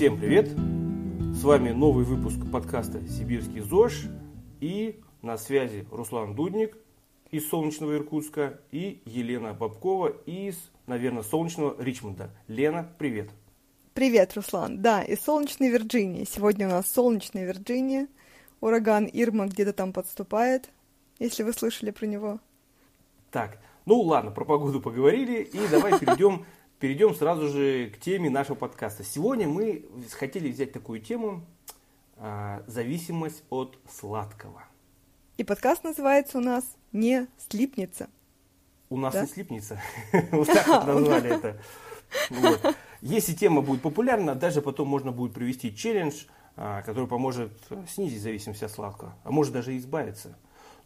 [0.00, 0.48] Всем привет!
[1.36, 4.06] С вами новый выпуск подкаста «Сибирский ЗОЖ»
[4.58, 6.78] и на связи Руслан Дудник
[7.30, 10.56] из солнечного Иркутска и Елена Бабкова из,
[10.86, 12.30] наверное, солнечного Ричмонда.
[12.48, 13.28] Лена, привет!
[13.92, 14.80] Привет, Руслан!
[14.80, 16.24] Да, из солнечной Вирджинии.
[16.24, 18.08] Сегодня у нас солнечная Вирджиния.
[18.62, 20.70] Ураган Ирма где-то там подступает,
[21.18, 22.40] если вы слышали про него.
[23.30, 26.46] Так, ну ладно, про погоду поговорили, и давай перейдем
[26.80, 29.04] перейдем сразу же к теме нашего подкаста.
[29.04, 31.44] Сегодня мы хотели взять такую тему
[32.16, 34.64] а, зависимость от сладкого.
[35.36, 38.08] И подкаст называется у нас «Не слипнется».
[38.88, 39.22] У нас да?
[39.22, 39.80] не слипнется.
[40.32, 41.62] Вот так назвали это.
[43.02, 46.24] Если тема будет популярна, даже потом можно будет провести челлендж,
[46.56, 47.52] а, который поможет
[47.88, 50.36] снизить зависимость от сладкого, а может даже избавиться.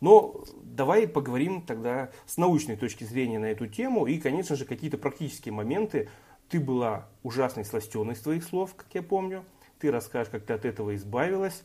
[0.01, 4.06] Но давай поговорим тогда с научной точки зрения на эту тему.
[4.06, 6.09] И, конечно же, какие-то практические моменты.
[6.48, 9.45] Ты была ужасной сластеной из твоих слов, как я помню.
[9.78, 11.64] Ты расскажешь, как ты от этого избавилась.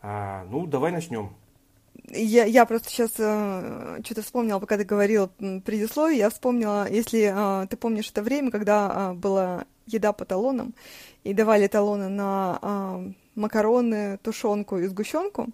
[0.00, 1.30] А, ну, давай начнем.
[2.08, 7.66] Я, я просто сейчас э, что-то вспомнила, пока ты говорил предисловие, я вспомнила, если э,
[7.68, 10.74] ты помнишь это время, когда э, была еда по талонам,
[11.22, 15.48] и давали талоны на э, макароны, тушенку и сгущенку,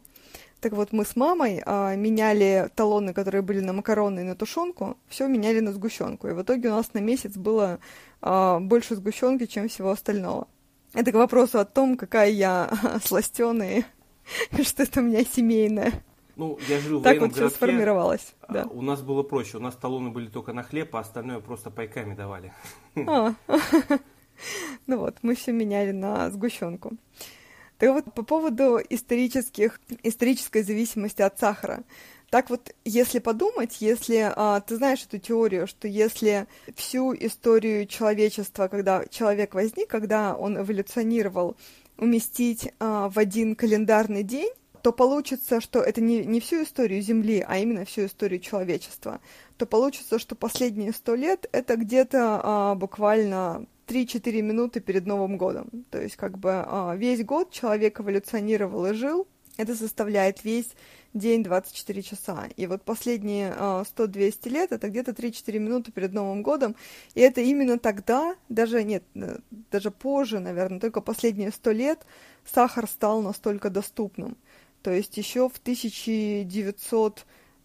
[0.61, 4.97] так вот, мы с мамой а, меняли талоны, которые были на макароны и на тушенку,
[5.09, 6.29] все меняли на сгущенку.
[6.29, 7.79] И в итоге у нас на месяц было
[8.21, 10.49] а, больше сгущенки, чем всего остального.
[10.95, 12.71] Это к вопросу о том, какая я
[13.05, 13.85] сластеная,
[14.63, 15.93] что это у меня семейное.
[16.35, 18.35] Ну, я жил так в вот все сформировалось.
[18.43, 18.65] А, да.
[18.65, 19.57] У нас было проще.
[19.57, 22.53] У нас талоны были только на хлеб, а остальное просто пайками давали.
[23.07, 23.35] А.
[24.87, 26.93] Ну вот, мы все меняли на сгущенку.
[27.79, 31.85] Так вот, по поводу исторических, исторической зависимости от сахара.
[32.29, 38.69] Так вот, если подумать, если а, ты знаешь эту теорию, что если всю историю человечества,
[38.69, 41.57] когда человек возник, когда он эволюционировал,
[41.97, 44.51] уместить а, в один календарный день,
[44.83, 49.21] то получится, что это не, не всю историю Земли, а именно всю историю человечества,
[49.57, 55.71] то получится, что последние сто лет это где-то а, буквально 3-4 минуты перед Новым годом.
[55.91, 59.27] То есть как бы а, весь год человек эволюционировал и жил,
[59.57, 60.69] это составляет весь
[61.15, 62.49] день 24 часа.
[62.57, 66.77] И вот последние 100-200 а, лет это где-то 3-4 минуты перед Новым годом.
[67.15, 69.39] И это именно тогда, даже нет, э,
[69.71, 72.07] даже позже, наверное, только последние 100 лет
[72.45, 74.37] сахар стал настолько доступным.
[74.83, 75.59] То есть еще в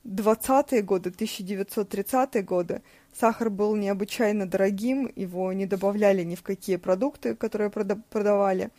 [0.05, 2.81] 1920-е годы, 1930-е годы
[3.13, 8.71] Сахар был необычайно дорогим, его не добавляли ни в какие продукты, которые продавали,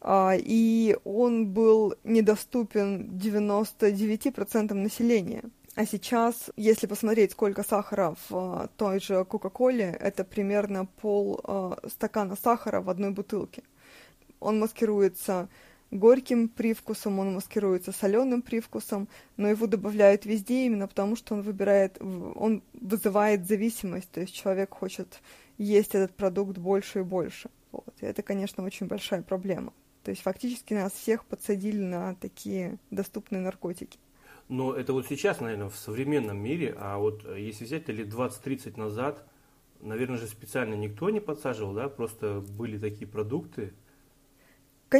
[0.00, 5.42] а, и он был недоступен 99% населения.
[5.76, 11.78] А сейчас, если посмотреть, сколько сахара в а, той же Кока-Коле, это примерно пол а,
[11.88, 13.62] стакана сахара в одной бутылке.
[14.40, 15.48] Он маскируется
[15.94, 21.98] горьким привкусом, он маскируется соленым привкусом, но его добавляют везде именно потому, что он выбирает,
[22.00, 25.22] он вызывает зависимость, то есть человек хочет
[25.56, 27.48] есть этот продукт больше и больше.
[27.70, 27.94] Вот.
[28.00, 29.72] И это, конечно, очень большая проблема.
[30.02, 33.98] То есть фактически нас всех подсадили на такие доступные наркотики.
[34.48, 38.78] Но это вот сейчас, наверное, в современном мире, а вот э, если взять лет 20-30
[38.78, 39.24] назад,
[39.80, 43.72] наверное же специально никто не подсаживал, да, просто были такие продукты,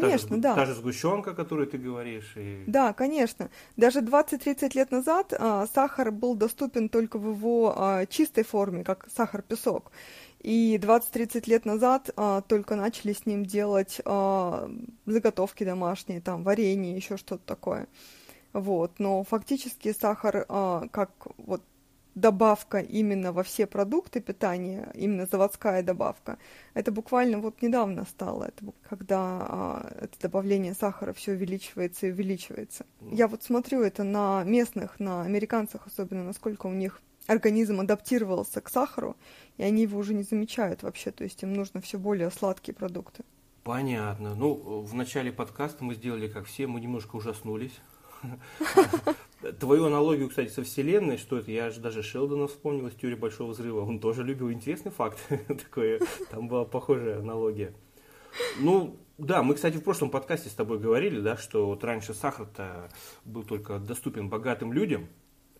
[0.01, 0.55] Конечно, та же, да.
[0.55, 2.33] Та же сгущенка, о которой ты говоришь.
[2.37, 2.65] И...
[2.67, 3.51] Да, конечно.
[3.77, 9.09] Даже 20-30 лет назад а, сахар был доступен только в его а, чистой форме, как
[9.15, 9.93] сахар-песок.
[10.41, 14.71] И 20-30 лет назад а, только начали с ним делать а,
[15.07, 17.89] заготовки домашние, там, варенье, еще что-то такое.
[18.53, 18.99] Вот.
[18.99, 21.63] Но фактически сахар, а, как вот
[22.15, 26.39] добавка именно во все продукты питания, именно заводская добавка,
[26.75, 32.87] это буквально вот недавно стало, это когда а, это добавление сахара все увеличивается и увеличивается.
[33.01, 38.69] Я вот смотрю это на местных, на американцах особенно, насколько у них организм адаптировался к
[38.69, 39.17] сахару,
[39.57, 43.25] и они его уже не замечают вообще, то есть им нужно все более сладкие продукты.
[43.63, 44.35] Понятно.
[44.35, 47.81] Ну, в начале подкаста мы сделали, как все, мы немножко ужаснулись.
[49.61, 53.51] Твою аналогию, кстати, со Вселенной, что это, я же даже Шелдона вспомнил из теории Большого
[53.51, 55.19] Взрыва, он тоже любил интересный факт,
[55.49, 56.01] такое,
[56.31, 57.75] там была похожая аналогия.
[58.59, 62.89] Ну, да, мы, кстати, в прошлом подкасте с тобой говорили, да, что вот раньше сахар-то
[63.25, 65.09] был только доступен богатым людям.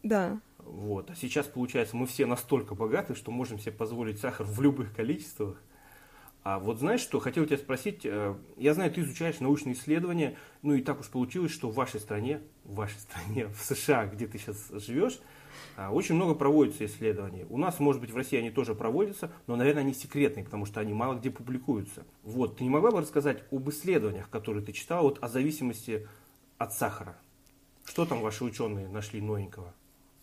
[0.03, 0.41] Да.
[0.59, 4.95] Вот, а сейчас, получается, мы все настолько богаты, что можем себе позволить сахар в любых
[4.95, 5.61] количествах.
[6.45, 10.75] А вот знаешь что, хотел тебя спросить, э, я знаю, ты изучаешь научные исследования, ну
[10.75, 14.39] и так уж получилось, что в вашей стране, в вашей стране, в США, где ты
[14.39, 15.19] сейчас живешь,
[15.77, 17.47] а, очень много проводится исследований.
[17.49, 20.81] У нас, может быть, в России они тоже проводятся, но, наверное, они секретные, потому что
[20.81, 22.05] они мало где публикуются.
[22.23, 26.07] Вот, ты не могла бы рассказать об исследованиях, которые ты читала, вот о зависимости
[26.59, 27.17] от сахара?
[27.87, 29.73] Что там ваши ученые нашли новенького?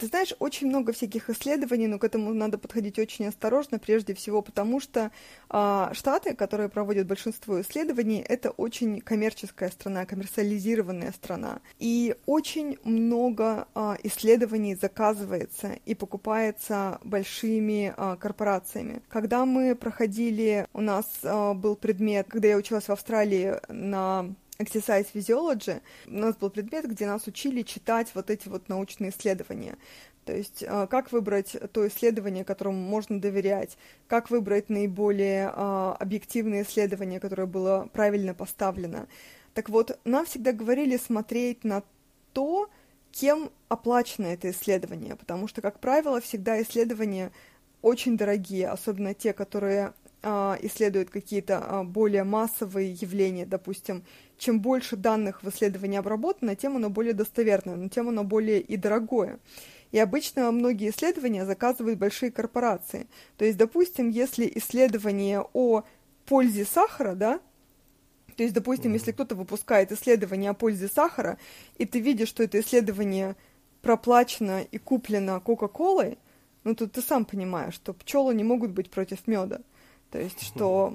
[0.02, 4.42] Ты знаешь, очень много всяких исследований, но к этому надо подходить очень осторожно, прежде всего
[4.42, 5.12] потому, что
[5.48, 11.60] а, Штаты, которые проводят большинство исследований, это очень коммерческая страна, коммерциализированная страна.
[11.78, 19.04] И очень много а, исследований заказывается и покупается большими а, корпорациями.
[19.08, 25.08] Когда мы проходили, у нас а, был предмет, когда я училась в Австралии на Exercise
[25.14, 29.78] Physiology, у нас был предмет, где нас учили читать вот эти вот научные исследования.
[30.26, 33.78] То есть э, как выбрать то исследование, которому можно доверять,
[34.08, 39.08] как выбрать наиболее э, объективное исследование, которое было правильно поставлено.
[39.54, 41.84] Так вот, нам всегда говорили смотреть на
[42.34, 42.70] то,
[43.12, 47.32] кем оплачено это исследование, потому что, как правило, всегда исследования
[47.82, 49.94] очень дорогие, особенно те, которые
[50.24, 54.04] а, исследуют какие-то а, более массовые явления, допустим,
[54.38, 58.78] чем больше данных в исследовании обработано, тем оно более достоверное, но тем оно более и
[58.78, 59.40] дорогое.
[59.92, 63.08] И обычно многие исследования заказывают большие корпорации.
[63.38, 65.84] То есть, допустим, если исследование о
[66.26, 67.40] пользе сахара, да,
[68.36, 71.38] то есть, допустим, если кто-то выпускает исследование о пользе сахара,
[71.78, 73.36] и ты видишь, что это исследование
[73.82, 76.18] проплачено и куплено Кока-Колой,
[76.64, 79.62] ну тут ты сам понимаешь, что пчелы не могут быть против меда.
[80.12, 80.94] То есть, что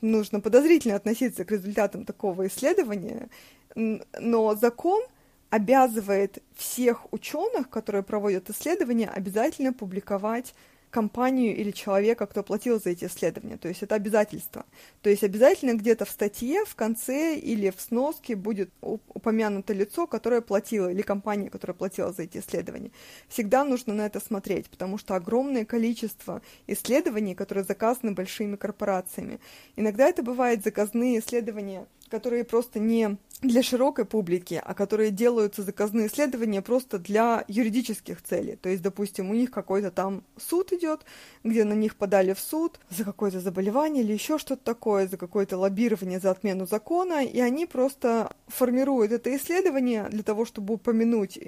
[0.00, 3.28] нужно подозрительно относиться к результатам такого исследования,
[3.74, 5.02] но закон
[5.50, 10.54] обязывает всех ученых, которые проводят исследования, обязательно публиковать
[10.90, 13.56] компанию или человека, кто платил за эти исследования.
[13.56, 14.64] То есть это обязательство.
[15.02, 20.40] То есть обязательно где-то в статье, в конце или в сноске будет упомянуто лицо, которое
[20.40, 22.90] платило, или компания, которая платила за эти исследования.
[23.28, 29.40] Всегда нужно на это смотреть, потому что огромное количество исследований, которые заказаны большими корпорациями.
[29.76, 36.08] Иногда это бывают заказные исследования, которые просто не для широкой публики, а которые делаются заказные
[36.08, 38.56] исследования просто для юридических целей.
[38.56, 41.04] То есть, допустим, у них какой-то там суд идет,
[41.44, 45.56] где на них подали в суд за какое-то заболевание или еще что-то такое, за какое-то
[45.56, 51.38] лоббирование за отмену закона, и они просто формируют это исследование для того, чтобы упомянуть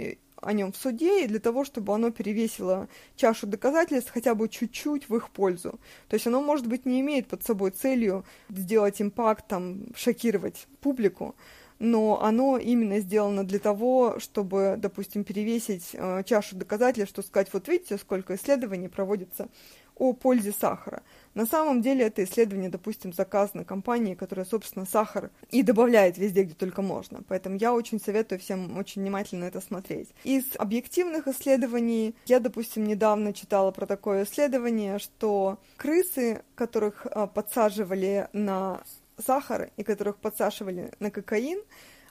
[0.42, 5.08] о нем в суде и для того, чтобы оно перевесило чашу доказательств хотя бы чуть-чуть
[5.08, 5.78] в их пользу.
[6.08, 11.34] То есть оно, может быть, не имеет под собой целью сделать импакт, там, шокировать публику,
[11.80, 17.66] но оно именно сделано для того, чтобы, допустим, перевесить э, чашу доказательств, что сказать, вот
[17.66, 19.48] видите, сколько исследований проводится
[19.96, 21.02] о пользе сахара.
[21.34, 26.54] На самом деле это исследование, допустим, заказано компанией, которая, собственно, сахар и добавляет везде, где
[26.54, 27.22] только можно.
[27.28, 30.08] Поэтому я очень советую всем очень внимательно это смотреть.
[30.24, 38.28] Из объективных исследований я, допустим, недавно читала про такое исследование, что крысы, которых э, подсаживали
[38.32, 38.82] на
[39.20, 41.60] сахар и которых подсаживали на кокаин,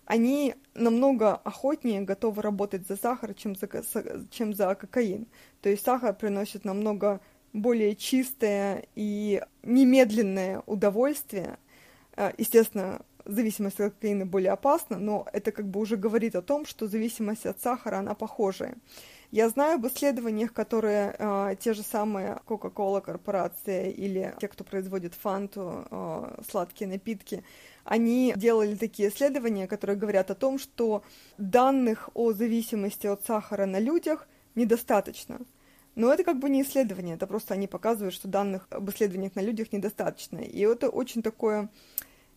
[0.06, 3.69] они намного охотнее готовы работать за сахар, чем за,
[4.31, 5.27] чем за кокаин.
[5.61, 7.21] То есть сахар приносит намного
[7.53, 11.57] более чистое и немедленное удовольствие.
[12.15, 16.65] Э, естественно, зависимость от кокаина более опасна, но это как бы уже говорит о том,
[16.65, 18.75] что зависимость от сахара, она похожая.
[19.31, 25.14] Я знаю об исследованиях, которые э, те же самые Coca-Cola корпорация или те, кто производит
[25.14, 27.44] фанту, э, сладкие напитки,
[27.83, 31.04] они делали такие исследования, которые говорят о том, что
[31.38, 35.40] данных о зависимости от сахара на людях недостаточно.
[35.94, 39.42] Но это как бы не исследование, это просто они показывают, что данных об исследованиях на
[39.42, 40.40] людях недостаточно.
[40.40, 41.69] И это очень такое,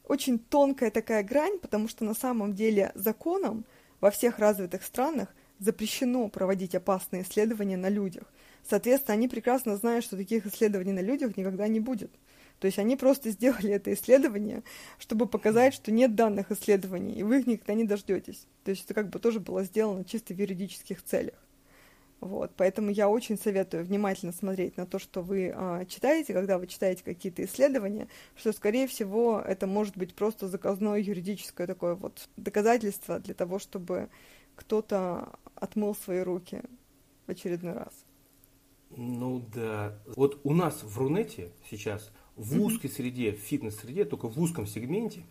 [0.06, 3.64] очень тонкая такая грань, потому что на самом деле законом
[4.00, 8.24] во всех развитых странах запрещено проводить опасные исследования на людях.
[8.68, 12.10] Соответственно, они прекрасно знают, что таких исследований на людях никогда не будет.
[12.58, 14.62] То есть они просто сделали это исследование,
[14.98, 18.46] чтобы показать, что нет данных исследований, и вы их никогда не дождетесь.
[18.64, 21.34] То есть это как бы тоже было сделано чисто в юридических целях.
[22.20, 26.68] Вот, поэтому я очень советую внимательно смотреть на то, что вы а, читаете, когда вы
[26.68, 33.18] читаете какие-то исследования, что, скорее всего, это может быть просто заказное юридическое такое вот доказательство
[33.18, 34.08] для того, чтобы
[34.54, 35.30] кто-то
[35.62, 36.60] отмыл свои руки
[37.26, 38.04] в очередной раз.
[38.96, 39.98] Ну да.
[40.16, 45.22] Вот у нас в Рунете сейчас в узкой среде, в фитнес-среде, только в узком сегменте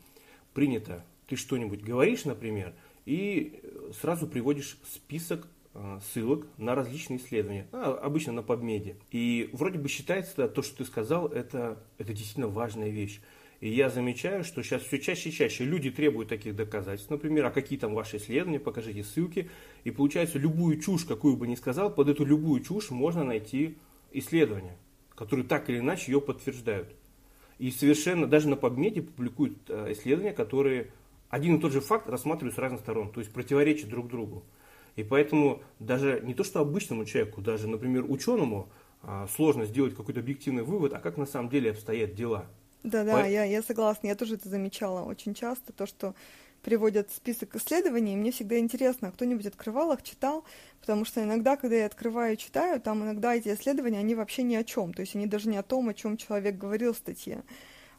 [0.53, 2.73] принято, ты что-нибудь говоришь, например,
[3.05, 3.61] и
[3.99, 8.95] сразу приводишь список э, ссылок на различные исследования, а, обычно на PubMed.
[9.11, 13.21] И вроде бы считается, то, что ты сказал, это, это действительно важная вещь.
[13.61, 17.11] И я замечаю, что сейчас все чаще и чаще люди требуют таких доказательств.
[17.11, 19.49] Например, а какие там ваши исследования, покажите ссылки.
[19.83, 23.77] И получается, любую чушь, какую бы ни сказал, под эту любую чушь можно найти
[24.11, 24.77] исследования,
[25.15, 26.89] которые так или иначе ее подтверждают.
[27.59, 30.87] И совершенно, даже на PubMed публикуют э, исследования, которые
[31.29, 34.43] один и тот же факт рассматривают с разных сторон, то есть противоречат друг другу.
[34.95, 38.69] И поэтому даже не то, что обычному человеку, даже, например, ученому
[39.03, 42.47] а, сложно сделать какой-то объективный вывод, а как на самом деле обстоят дела.
[42.83, 43.27] Да-да, По...
[43.27, 44.07] я, я согласна.
[44.07, 46.15] Я тоже это замечала очень часто, то, что
[46.61, 50.43] приводят список исследований, и мне всегда интересно, а кто-нибудь открывал их, читал,
[50.79, 54.55] потому что иногда, когда я открываю и читаю, там иногда эти исследования, они вообще ни
[54.55, 57.43] о чем, то есть они даже не о том, о чем человек говорил в статье.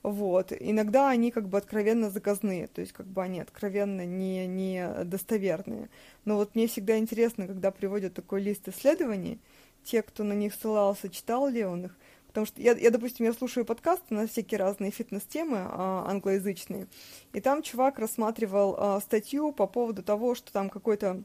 [0.02, 0.52] Вот.
[0.58, 5.90] Иногда они как бы откровенно заказные, то есть как бы они откровенно не, не достоверные.
[6.24, 9.38] Но вот мне всегда интересно, когда приводят такой лист исследований,
[9.84, 11.96] те, кто на них ссылался, читал ли он их,
[12.32, 16.86] Потому что я, я, допустим, я слушаю подкасты на всякие разные фитнес-темы а, англоязычные,
[17.34, 21.22] и там чувак рассматривал а, статью по поводу того, что там какой-то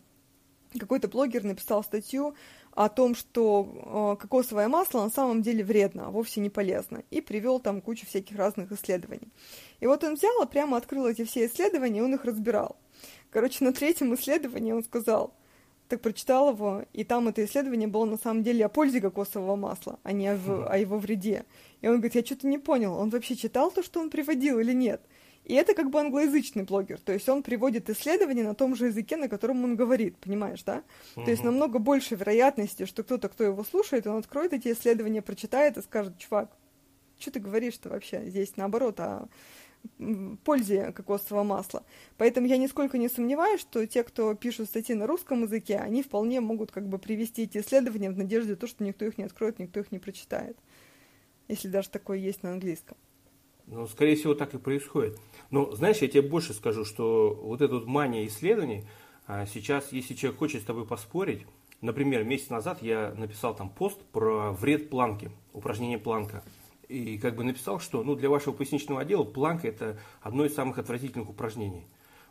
[0.77, 2.35] какой-то блогер написал статью
[2.71, 7.21] о том, что э, кокосовое масло на самом деле вредно, а вовсе не полезно, и
[7.21, 9.29] привел там кучу всяких разных исследований.
[9.79, 12.75] И вот он взял и прямо открыл эти все исследования, и он их разбирал.
[13.31, 15.33] Короче, на третьем исследовании он сказал,
[15.87, 19.99] так прочитал его, и там это исследование было на самом деле о пользе кокосового масла,
[20.03, 21.45] а не о, о его вреде.
[21.81, 24.73] И он говорит, я что-то не понял, он вообще читал то, что он приводил или
[24.73, 25.01] нет?
[25.45, 29.15] И это как бы англоязычный блогер, то есть он приводит исследования на том же языке,
[29.15, 30.83] на котором он говорит, понимаешь, да?
[31.15, 31.23] Угу.
[31.23, 35.77] То есть намного больше вероятности, что кто-то, кто его слушает, он откроет эти исследования, прочитает
[35.77, 36.51] и скажет, чувак,
[37.17, 38.25] что ты говоришь-то вообще?
[38.25, 39.29] Здесь наоборот, а
[40.43, 41.83] пользе кокосового масла.
[42.17, 46.39] Поэтому я нисколько не сомневаюсь, что те, кто пишут статьи на русском языке, они вполне
[46.39, 49.79] могут как бы привести эти исследования в надежде, то, что никто их не откроет, никто
[49.79, 50.57] их не прочитает.
[51.47, 52.97] Если даже такое есть на английском.
[53.67, 55.19] Ну, скорее всего, так и происходит.
[55.51, 58.85] Но, знаешь, я тебе больше скажу, что вот эта вот мания исследований,
[59.27, 61.45] а, сейчас, если человек хочет с тобой поспорить,
[61.81, 66.43] например, месяц назад я написал там пост про вред планки, упражнение планка.
[66.89, 70.77] И как бы написал, что ну, для вашего поясничного отдела планка это одно из самых
[70.77, 71.85] отвратительных упражнений.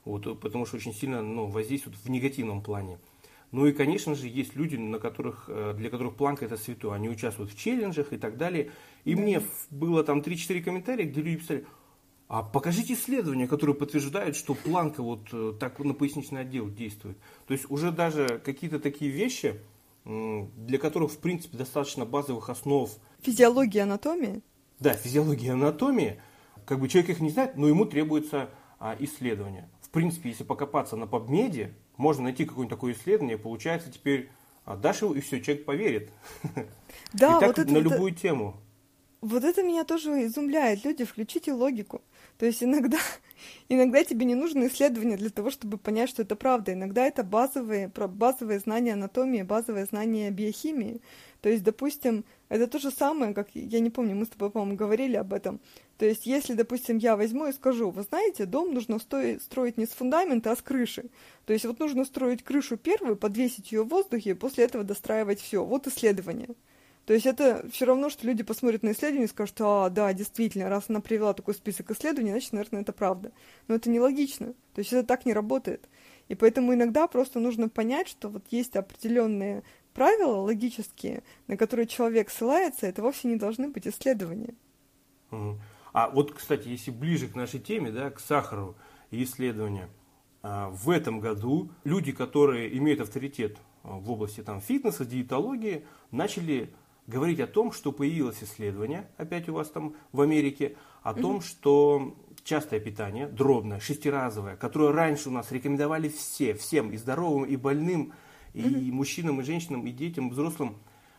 [0.04, 2.98] Вот, потому что очень сильно ну, воздействует в негативном плане.
[3.52, 6.94] Ну и, конечно же, есть люди, на которых, э, для которых планка это святое.
[6.94, 8.70] Они участвуют в челленджах и так далее.
[9.04, 9.22] И да.
[9.22, 11.66] мне было там 3-4 комментария, где люди писали,
[12.28, 17.16] а покажите исследования, которые подтверждают, что планка вот э, так на поясничный отдел действует.
[17.46, 19.60] То есть уже даже какие-то такие вещи,
[20.06, 22.90] для которых, в принципе, достаточно базовых основ.
[23.22, 24.40] Физиология анатомии?
[24.78, 26.20] Да, физиология анатомии.
[26.64, 29.68] Как бы человек их не знает, но ему требуется а, исследование.
[29.80, 34.30] В принципе, если покопаться на PubMed, можно найти какое-нибудь такое исследование, получается теперь
[34.64, 36.10] а, дашь его, и все, человек поверит.
[37.12, 38.56] Да, и так вот это, на любую это, тему.
[39.20, 40.84] Вот это меня тоже изумляет.
[40.84, 42.00] Люди, включите логику.
[42.38, 42.98] То есть иногда,
[43.68, 46.72] иногда тебе не нужно исследование для того, чтобы понять, что это правда.
[46.72, 51.00] Иногда это базовые, базовые знания анатомии, базовые знания биохимии.
[51.40, 54.76] То есть, допустим, это то же самое, как, я не помню, мы с тобой, по-моему,
[54.76, 55.60] говорили об этом.
[55.98, 59.86] То есть, если, допустим, я возьму и скажу, вы знаете, дом нужно строить, строить не
[59.86, 61.04] с фундамента, а с крыши.
[61.44, 65.40] То есть, вот нужно строить крышу первую, подвесить ее в воздухе, и после этого достраивать
[65.40, 65.64] все.
[65.64, 66.48] Вот исследование.
[67.06, 70.68] То есть это все равно, что люди посмотрят на исследование и скажут, а, да, действительно,
[70.68, 73.30] раз она привела такой список исследований, значит, наверное, это правда.
[73.68, 74.54] Но это нелогично.
[74.74, 75.88] То есть это так не работает.
[76.26, 79.62] И поэтому иногда просто нужно понять, что вот есть определенные
[79.94, 84.54] правила логические, на которые человек ссылается, это вовсе не должны быть исследования.
[85.30, 88.76] А вот, кстати, если ближе к нашей теме, да, к сахару
[89.10, 89.88] и исследования,
[90.42, 96.74] а, в этом году люди, которые имеют авторитет а, в области там, фитнеса, диетологии, начали
[97.06, 102.16] говорить о том, что появилось исследование, опять у вас там в Америке, о том, что
[102.44, 108.12] частое питание, дробное, шестиразовое, которое раньше у нас рекомендовали все, всем, и здоровым, и больным,
[108.54, 110.76] и mm мужчинам, и женщинам, и детям, и взрослым,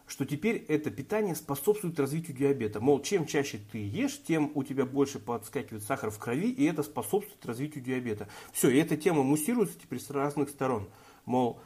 [0.08, 2.80] что теперь это питание способствует развитию диабета.
[2.80, 6.82] Мол, чем чаще ты ешь, тем у тебя больше подскакивает сахар в крови, и это
[6.82, 8.28] способствует развитию диабета.
[8.54, 10.88] Все, и эта тема муссируется теперь с разных сторон.
[11.26, 11.60] Мол,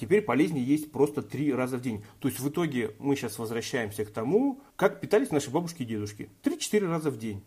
[0.00, 2.04] теперь полезнее есть просто три раза в день.
[2.20, 6.30] То есть в итоге мы сейчас возвращаемся к тому, как питались наши бабушки и дедушки.
[6.42, 7.42] Три-четыре раза в день.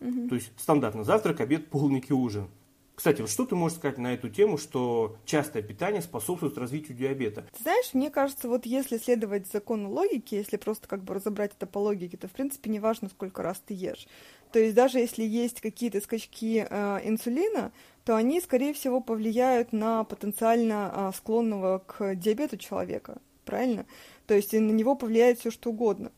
[0.00, 0.28] Угу.
[0.28, 2.48] То есть стандартно завтрак, обед, полник и ужин.
[2.94, 7.46] Кстати, вот что ты можешь сказать на эту тему, что частое питание способствует развитию диабета?
[7.56, 11.66] Ты знаешь, мне кажется, вот если следовать закону логики, если просто как бы разобрать это
[11.66, 14.06] по логике, то в принципе не важно, сколько раз ты ешь.
[14.52, 17.72] То есть даже если есть какие-то скачки э, инсулина,
[18.04, 23.86] то они, скорее всего, повлияют на потенциально а, склонного к диабету человека, правильно?
[24.26, 26.10] То есть на него повлияет все что угодно.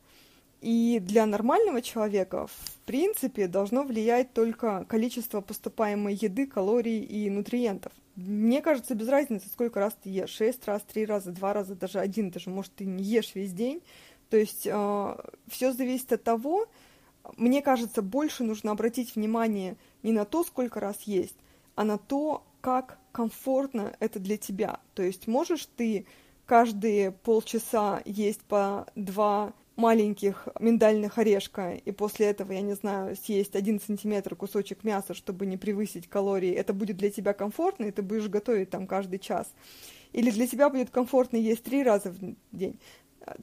[0.61, 7.93] И для нормального человека, в принципе, должно влиять только количество поступаемой еды, калорий и нутриентов.
[8.17, 10.31] Мне кажется, без разницы, сколько раз ты ешь.
[10.31, 13.83] Шесть раз, три раза, два раза, даже один, даже, может, ты не ешь весь день.
[14.31, 15.17] То есть э,
[15.49, 16.67] все зависит от того,
[17.37, 21.37] мне кажется, больше нужно обратить внимание не на то, сколько раз есть,
[21.75, 24.81] а на то, как комфортно это для тебя.
[24.95, 26.07] То есть можешь ты
[26.47, 33.57] каждые полчаса есть по два маленьких миндальных орешка, и после этого, я не знаю, съесть
[33.57, 38.03] один сантиметр кусочек мяса, чтобы не превысить калории, это будет для тебя комфортно, и ты
[38.03, 39.53] будешь готовить там каждый час.
[40.13, 42.19] Или для тебя будет комфортно есть три раза в
[42.53, 42.79] день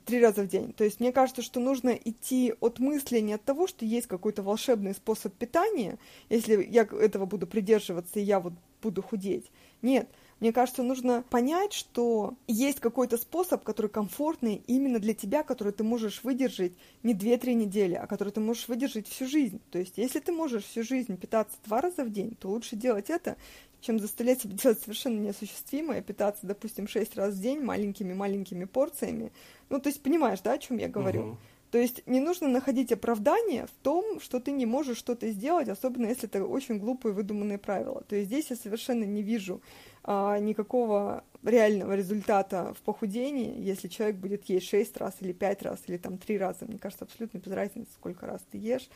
[0.06, 0.74] три раза в день.
[0.74, 4.44] То есть мне кажется, что нужно идти от мысли не от того, что есть какой-то
[4.44, 5.98] волшебный способ питания,
[6.30, 9.52] если я этого буду придерживаться, и я вот буду худеть.
[9.82, 10.10] Нет,
[10.40, 15.84] мне кажется, нужно понять, что есть какой-то способ, который комфортный именно для тебя, который ты
[15.84, 16.74] можешь выдержать
[17.04, 19.62] не 2-3 недели, а который ты можешь выдержать всю жизнь.
[19.70, 23.12] То есть, если ты можешь всю жизнь питаться два раза в день, то лучше делать
[23.12, 23.38] это,
[23.82, 29.32] чем заставлять себя делать совершенно неосуществимое, питаться, допустим, шесть раз в день маленькими-маленькими порциями.
[29.70, 31.22] Ну, то есть, понимаешь, да, о чем я говорю?
[31.22, 31.38] Угу.
[31.72, 36.08] То есть не нужно находить оправдание в том, что ты не можешь что-то сделать, особенно
[36.08, 38.04] если это очень глупые выдуманные правила.
[38.10, 39.62] То есть здесь я совершенно не вижу
[40.04, 45.80] а, никакого реального результата в похудении, если человек будет есть шесть раз или пять раз
[45.88, 46.66] или там три раза.
[46.66, 48.90] Мне кажется, абсолютно без разницы, сколько раз ты ешь.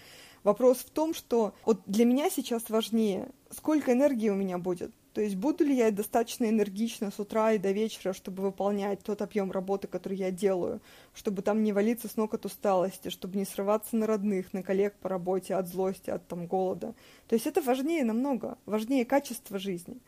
[0.43, 4.91] Вопрос в том, что вот для меня сейчас важнее, сколько энергии у меня будет.
[5.15, 9.21] То есть буду ли я достаточно энергично с утра и до вечера, чтобы выполнять тот
[9.21, 10.81] объем работы, который я делаю,
[11.13, 14.93] чтобы там не валиться с ног от усталости, чтобы не срываться на родных, на коллег
[14.95, 16.93] по работе от злости, от там голода.
[17.29, 19.99] То есть это важнее намного, важнее качество жизни.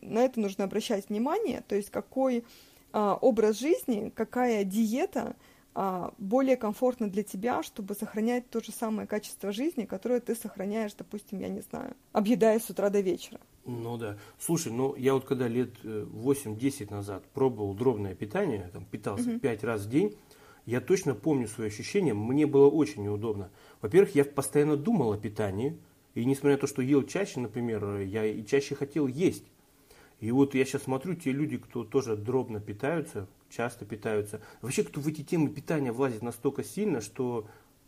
[0.00, 2.44] На это нужно обращать внимание, то есть какой
[2.92, 5.36] а, образ жизни, какая диета–
[5.78, 10.94] а, более комфортно для тебя, чтобы сохранять то же самое качество жизни, которое ты сохраняешь,
[10.94, 13.38] допустим, я не знаю, объедая с утра до вечера.
[13.66, 14.16] Ну да.
[14.38, 19.40] Слушай, ну я вот когда лет 8-10 э, назад пробовал дробное питание, там питался угу.
[19.40, 20.16] 5 раз в день,
[20.66, 23.50] я точно помню свои ощущения, мне было очень неудобно.
[23.82, 25.78] Во-первых, я постоянно думал о питании,
[26.14, 29.44] и несмотря на то, что ел чаще, например, я и чаще хотел есть.
[30.18, 35.00] И вот я сейчас смотрю, те люди, кто тоже дробно питаются, часто питаются, вообще кто
[35.00, 37.46] в эти темы питания влазит настолько сильно, что,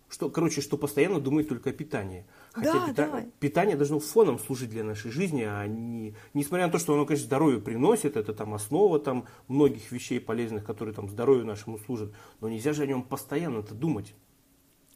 [0.08, 2.26] что короче, что постоянно думает только о питании.
[2.52, 3.10] Хотя да, пита...
[3.10, 3.24] да.
[3.40, 7.26] питание должно фоном служить для нашей жизни, а не, несмотря на то, что оно, конечно,
[7.26, 12.48] здоровье приносит, это там основа там, многих вещей полезных, которые там здоровью нашему служат, но
[12.48, 14.14] нельзя же о нем постоянно это думать.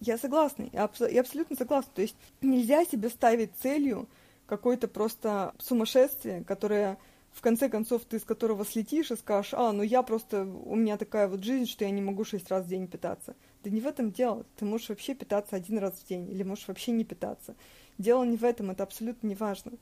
[0.00, 1.92] Я согласна, я, абс- я абсолютно согласна.
[1.94, 4.08] То есть нельзя себе ставить целью
[4.46, 6.98] какое-то просто сумасшествие, которое
[7.32, 10.96] в конце концов ты с которого слетишь и скажешь, а, ну я просто, у меня
[10.96, 13.34] такая вот жизнь, что я не могу шесть раз в день питаться.
[13.64, 14.44] Да не в этом дело.
[14.56, 17.54] Ты можешь вообще питаться один раз в день или можешь вообще не питаться.
[17.98, 19.72] Дело не в этом, это абсолютно не важно.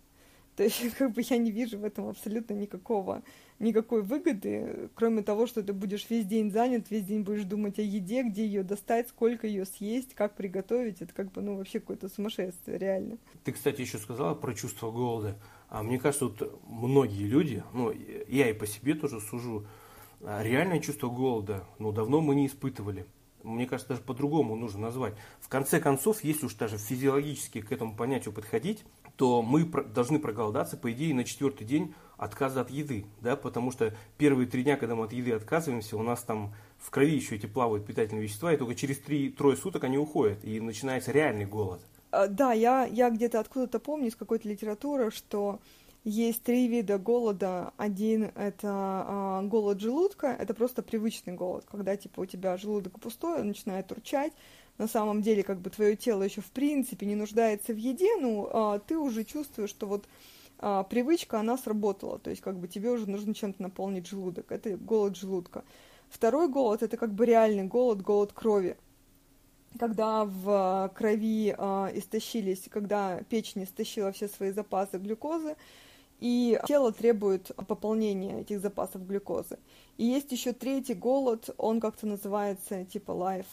[0.57, 3.23] То есть, как бы я не вижу в этом абсолютно никакого,
[3.59, 7.83] никакой выгоды, кроме того, что ты будешь весь день занят, весь день будешь думать о
[7.83, 11.01] еде, где ее достать, сколько ее съесть, как приготовить.
[11.01, 13.19] Это как бы, ну, вообще какое-то сумасшествие, реально.
[13.45, 15.37] Ты, кстати, еще сказала про чувство голода.
[15.71, 17.93] А мне кажется, вот многие люди, ну,
[18.29, 19.67] я и по себе тоже сужу,
[20.21, 23.07] а, реальное чувство голода, ну, давно мы не испытывали.
[23.45, 25.15] Мне кажется, даже по-другому нужно назвать.
[25.41, 28.85] В конце концов, если уж даже физиологически к этому понятию подходить,
[29.17, 33.95] то мы должны проголодаться, по идее, на четвертый день отказа от еды, да, потому что
[34.19, 37.47] первые три дня, когда мы от еды отказываемся, у нас там в крови еще эти
[37.47, 41.81] плавают питательные вещества, и только через три-трое суток они уходят, и начинается реальный голод.
[42.11, 45.61] А, да, я, я где-то откуда-то помню из какой-то литературы, что
[46.05, 47.73] есть три вида голода.
[47.77, 53.41] Один— это а, голод желудка, это просто привычный голод, когда типа у тебя желудок пустой,
[53.41, 54.33] он начинает урчать,
[54.79, 58.49] на самом деле как бы твое тело еще в принципе не нуждается в еде, ну
[58.51, 60.07] а, ты уже чувствуешь, что вот
[60.59, 64.77] а, привычка, она сработала, то есть как бы тебе уже нужно чем-то наполнить желудок, это
[64.77, 65.65] голод желудка.
[66.09, 68.77] Второй голод— это как бы реальный голод, голод крови,
[69.79, 75.57] когда в крови э, истощились, когда печень истощила все свои запасы глюкозы,
[76.19, 79.59] и тело требует пополнения этих запасов глюкозы.
[79.97, 83.47] И есть еще третий голод, он как-то называется типа life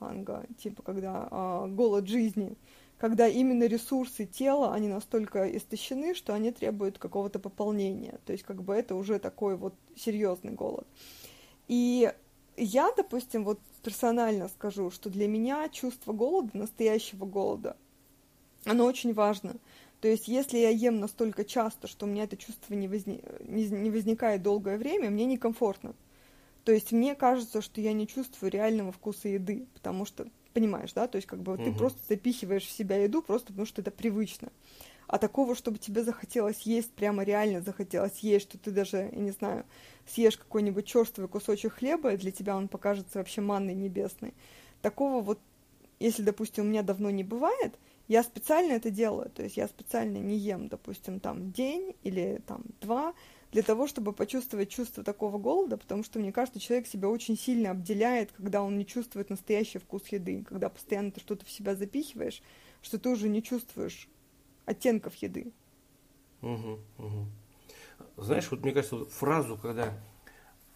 [0.00, 2.56] hunger, типа когда э, голод жизни,
[2.98, 8.20] когда именно ресурсы тела, они настолько истощены, что они требуют какого-то пополнения.
[8.24, 10.86] То есть как бы это уже такой вот серьезный голод.
[11.68, 12.12] И
[12.56, 17.76] я, допустим, вот персонально скажу, что для меня чувство голода, настоящего голода,
[18.64, 19.56] оно очень важно.
[20.00, 23.22] То есть, если я ем настолько часто, что у меня это чувство не, возни...
[23.40, 25.94] не возникает долгое время, мне некомфортно.
[26.64, 31.06] То есть, мне кажется, что я не чувствую реального вкуса еды, потому что Понимаешь, да?
[31.06, 31.64] То есть, как бы угу.
[31.64, 34.48] ты просто запихиваешь в себя еду просто потому, что это привычно.
[35.12, 39.30] А такого, чтобы тебе захотелось есть, прямо реально захотелось есть, что ты даже, я не
[39.30, 39.66] знаю,
[40.06, 44.32] съешь какой-нибудь черствый кусочек хлеба, и для тебя он покажется вообще манной небесной.
[44.80, 45.38] Такого вот,
[46.00, 50.16] если, допустим, у меня давно не бывает, я специально это делаю, то есть я специально
[50.16, 53.12] не ем, допустим, там день или там два,
[53.50, 57.72] для того, чтобы почувствовать чувство такого голода, потому что, мне кажется, человек себя очень сильно
[57.72, 62.42] обделяет, когда он не чувствует настоящий вкус еды, когда постоянно ты что-то в себя запихиваешь,
[62.80, 64.08] что ты уже не чувствуешь
[64.66, 65.52] оттенков еды.
[66.42, 67.26] Угу, угу.
[68.16, 69.94] Знаешь, вот мне кажется, вот фразу, когда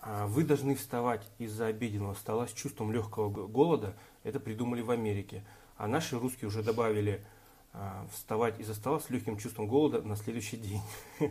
[0.00, 5.44] а, вы должны вставать из-за обеденного стола с чувством легкого голода, это придумали в Америке.
[5.76, 7.24] А наши русские уже добавили
[7.72, 10.80] а, вставать из-за стола с легким чувством голода на следующий день.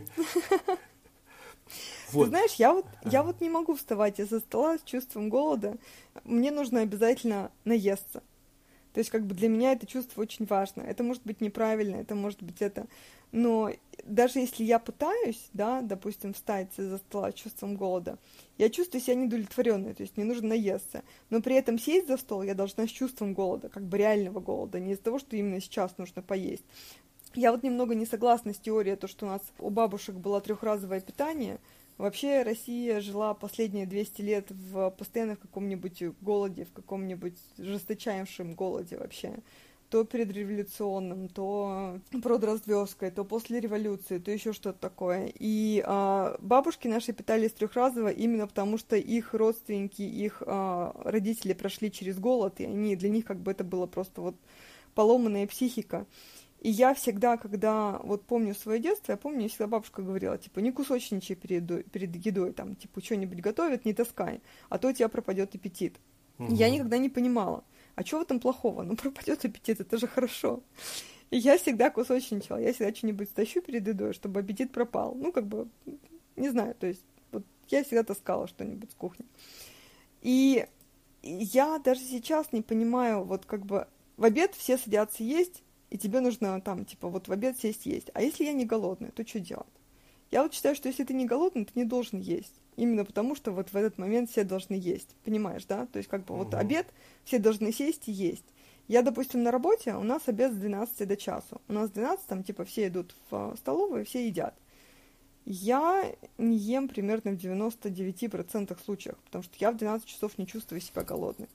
[2.12, 2.26] Вот.
[2.26, 5.76] Ты знаешь, я вот, я вот не могу вставать из-за стола с чувством голода.
[6.22, 8.22] Мне нужно обязательно наесться.
[8.96, 10.80] То есть, как бы для меня это чувство очень важно.
[10.80, 12.86] Это может быть неправильно, это может быть это.
[13.30, 13.70] Но
[14.04, 18.16] даже если я пытаюсь, да, допустим, встать из-за стола чувством голода,
[18.56, 21.02] я чувствую себя недовлетворенной, то есть мне нужно наесться.
[21.28, 24.80] Но при этом сесть за стол я должна с чувством голода, как бы реального голода,
[24.80, 26.64] не из-за того, что именно сейчас нужно поесть.
[27.34, 31.02] Я вот немного не согласна с теорией, то, что у нас у бабушек было трехразовое
[31.02, 31.58] питание.
[31.98, 38.98] Вообще Россия жила последние 200 лет в постоянно в каком-нибудь голоде, в каком-нибудь жесточайшем голоде
[38.98, 39.38] вообще.
[39.88, 45.32] То предреволюционном, то продразверсткой, то после революции, то еще что-то такое.
[45.38, 51.90] И а, бабушки наши питались трехразово именно потому, что их родственники, их а, родители прошли
[51.90, 54.36] через голод, и они для них как бы это было просто вот
[54.94, 56.04] поломанная психика.
[56.60, 60.72] И я всегда, когда вот помню свое детство, я помню, всегда бабушка говорила, типа, не
[60.72, 65.54] кусочничай перед, перед едой, там, типа, что-нибудь готовят, не таскай, а то у тебя пропадет
[65.54, 65.96] аппетит.
[66.38, 66.54] Угу.
[66.54, 67.62] Я никогда не понимала,
[67.94, 68.82] а что в этом плохого?
[68.82, 70.62] Ну, пропадет аппетит, это же хорошо.
[71.30, 75.14] И я всегда кусочничала, я всегда что-нибудь стащу перед едой, чтобы аппетит пропал.
[75.14, 75.68] Ну, как бы,
[76.36, 79.26] не знаю, то есть, вот я всегда таскала что-нибудь с кухни.
[80.22, 80.66] И
[81.22, 85.62] я даже сейчас не понимаю, вот как бы в обед все садятся есть,
[85.96, 88.10] и тебе нужно там, типа, вот в обед сесть есть.
[88.12, 89.66] А если я не голодная, то что делать?
[90.30, 92.52] Я вот считаю, что если ты не голодный, ты не должен есть.
[92.76, 95.16] Именно потому, что вот в этот момент все должны есть.
[95.24, 95.86] Понимаешь, да?
[95.86, 96.44] То есть, как бы угу.
[96.44, 96.86] вот обед,
[97.24, 98.44] все должны сесть и есть.
[98.88, 101.62] Я, допустим, на работе, у нас обед с 12 до часу.
[101.66, 104.54] У нас с 12, там, типа, все идут в столовую, все едят.
[105.46, 110.82] Я не ем примерно в 99% случаев, потому что я в 12 часов не чувствую
[110.82, 111.48] себя голодной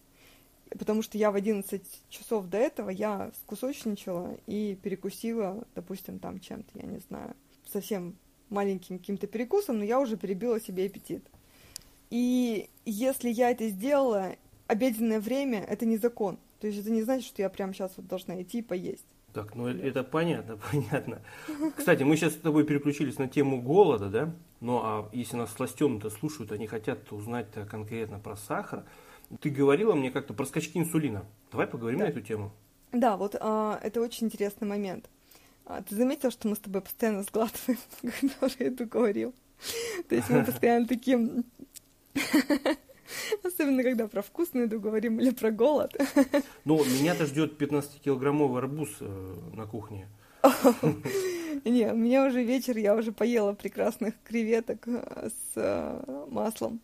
[0.78, 6.80] потому что я в 11 часов до этого я скусочничала и перекусила, допустим, там чем-то,
[6.80, 7.36] я не знаю,
[7.72, 8.16] совсем
[8.50, 11.24] маленьким каким-то перекусом, но я уже перебила себе аппетит.
[12.10, 14.36] И если я это сделала,
[14.68, 16.38] обеденное время— это не закон.
[16.60, 19.06] То есть это не значит, что я прямо сейчас вот должна идти и поесть.
[19.34, 21.22] Так, ну это понятно, понятно.
[21.76, 24.34] Кстати, мы сейчас с тобой переключились на тему голода, да?
[24.60, 28.84] Ну а если нас сластены-то слушают, они хотят узнать конкретно про сахар.
[29.40, 31.26] Ты говорила мне как-то про скачки инсулина.
[31.52, 32.06] Давай поговорим да.
[32.06, 32.52] на эту тему.
[32.92, 35.10] Да, вот а, это очень интересный момент.
[35.66, 39.34] А, ты заметил, что мы с тобой постоянно сглатываем, когда уже это говорил?
[40.10, 41.46] То есть мы постоянно таким...
[43.44, 45.94] Особенно, когда про вкусную еду говорим или про голод.
[46.64, 50.08] Ну, меня-то ждет 15-килограммовый арбуз э, на кухне.
[51.66, 56.80] Не, у меня уже вечер, я уже поела прекрасных креветок э, с э, маслом.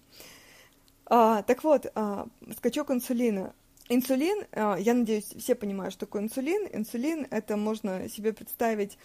[1.09, 3.53] А, так вот, а, скачок инсулина.
[3.89, 6.67] Инсулин, а, я надеюсь, все понимают, что такое инсулин.
[6.73, 8.97] Инсулин это можно себе представить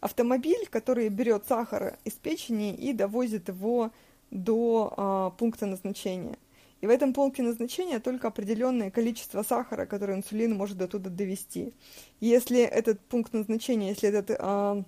[0.00, 3.90] автомобиль, который берет сахар из печени и довозит его
[4.30, 6.38] до а, пункта назначения.
[6.80, 11.74] И в этом пункте назначения только определенное количество сахара, которое инсулин может до туда довести.
[12.20, 14.82] Если этот пункт назначения, если этот а,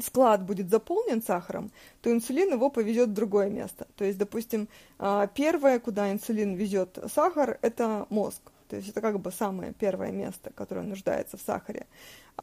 [0.00, 3.86] склад будет заполнен сахаром, то инсулин его повезет в другое место.
[3.96, 8.40] То есть, допустим, а, первое, куда инсулин везет сахар, это мозг.
[8.68, 11.86] То есть это как бы самое первое место, которое нуждается в сахаре.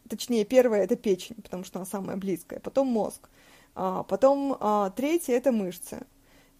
[0.08, 2.60] Точнее, первое это печень, потому что она самая близкая.
[2.60, 3.30] Потом мозг.
[3.74, 6.06] А, потом а, третье это мышцы.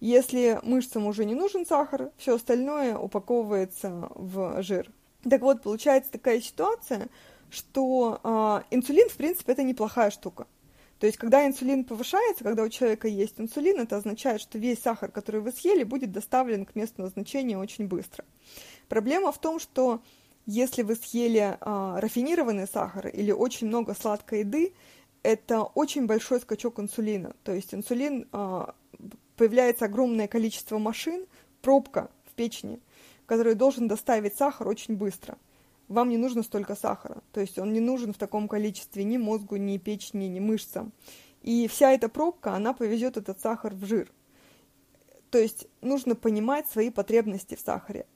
[0.00, 4.90] Если мышцам уже не нужен сахар, все остальное упаковывается в жир.
[5.28, 7.08] Так вот, получается такая ситуация,
[7.50, 10.46] что инсулин, в принципе, это неплохая штука.
[11.00, 15.10] То есть, когда инсулин повышается, когда у человека есть инсулин, это означает, что весь сахар,
[15.10, 18.22] который вы съели, будет доставлен к месту назначения очень быстро.
[18.86, 20.02] Проблема в том, что
[20.44, 24.74] если вы съели а, рафинированный сахар или очень много сладкой еды,
[25.22, 27.34] это очень большой скачок инсулина.
[27.44, 28.74] То есть инсулин, а,
[29.36, 31.24] появляется огромное количество машин,
[31.62, 32.78] пробка в печени,
[33.24, 35.38] который должен доставить сахар очень быстро.
[35.90, 37.22] Вам не нужно столько сахара.
[37.32, 40.92] То есть он не нужен в таком количестве ни мозгу, ни печени, ни мышцам.
[41.42, 44.10] И вся эта пробка, она повезет этот сахар в жир.
[45.30, 48.06] То есть нужно понимать свои потребности в сахаре.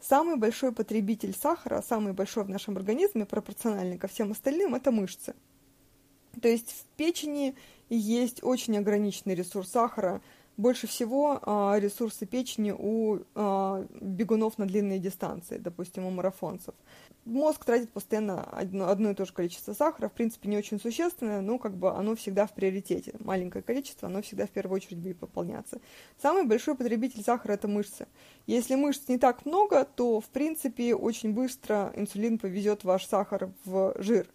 [0.00, 5.34] Самый большой потребитель сахара, самый большой в нашем организме, пропорциональный ко всем остальным, это мышцы.
[6.40, 7.54] То есть в печени
[7.88, 10.20] есть очень ограниченный ресурс сахара.
[10.60, 16.74] Больше всего а, ресурсы печени у а, бегунов на длинные дистанции, допустим, у марафонцев.
[17.24, 21.40] Мозг тратит постоянно одно, одно и то же количество сахара, в принципе, не очень существенное,
[21.40, 23.14] но как бы оно всегда в приоритете.
[23.20, 25.80] Маленькое количество, оно всегда в первую очередь будет пополняться.
[26.20, 28.06] Самый большой потребитель сахара– это мышцы.
[28.46, 33.94] Если мышц не так много, то, в принципе, очень быстро инсулин повезет ваш сахар в
[33.96, 34.28] жир.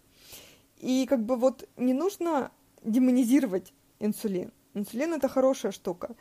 [0.80, 2.50] И как бы вот не нужно
[2.82, 4.50] демонизировать инсулин.
[4.76, 6.14] Инсулин– это хорошая штука.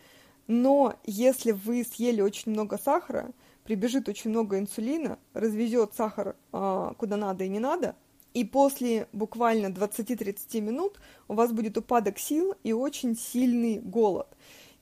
[0.48, 3.32] Но если вы съели очень много сахара–
[3.66, 7.96] прибежит очень много инсулина, развезет сахар а, куда надо и не надо,
[8.34, 14.28] и после буквально 20-30 минут у вас будет упадок сил и очень сильный голод.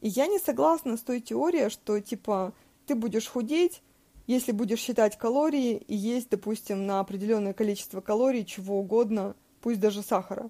[0.02, 2.54] И я не согласна с той теорией, что типа
[2.86, 3.82] ты будешь худеть,
[4.28, 10.02] если будешь считать калории и есть, допустим, на определенное количество калорий чего угодно, пусть даже
[10.02, 10.50] сахара.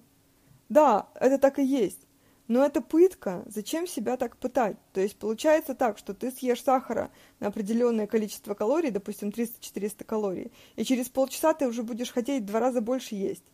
[0.68, 2.00] Да, это так и есть.
[2.46, 3.42] Но это пытка.
[3.46, 4.76] Зачем себя так пытать?
[4.92, 10.52] То есть получается так, что ты съешь сахара на определенное количество калорий, допустим, 300-400 калорий,
[10.76, 13.44] и через полчаса ты уже будешь хотеть в два раза больше есть.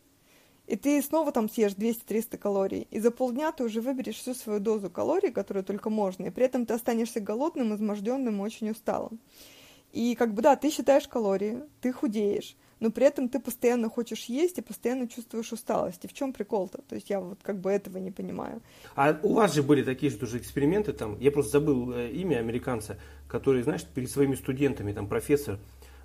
[0.66, 4.60] И ты снова там съешь 200-300 калорий, и за полдня ты уже выберешь всю свою
[4.60, 9.20] дозу калорий, которую только можно, и при этом ты останешься голодным, изможденным, очень усталым.
[9.92, 14.24] И как бы да, ты считаешь калории, ты худеешь, но при этом ты постоянно хочешь
[14.24, 16.04] есть и постоянно чувствуешь усталость.
[16.04, 16.82] И в чем прикол-то?
[16.88, 18.62] То есть я вот как бы этого не понимаю.
[18.96, 22.38] А у вас же были такие же тоже эксперименты там, я просто забыл э, имя
[22.38, 25.58] американца, который, знаешь, перед своими студентами, там профессор,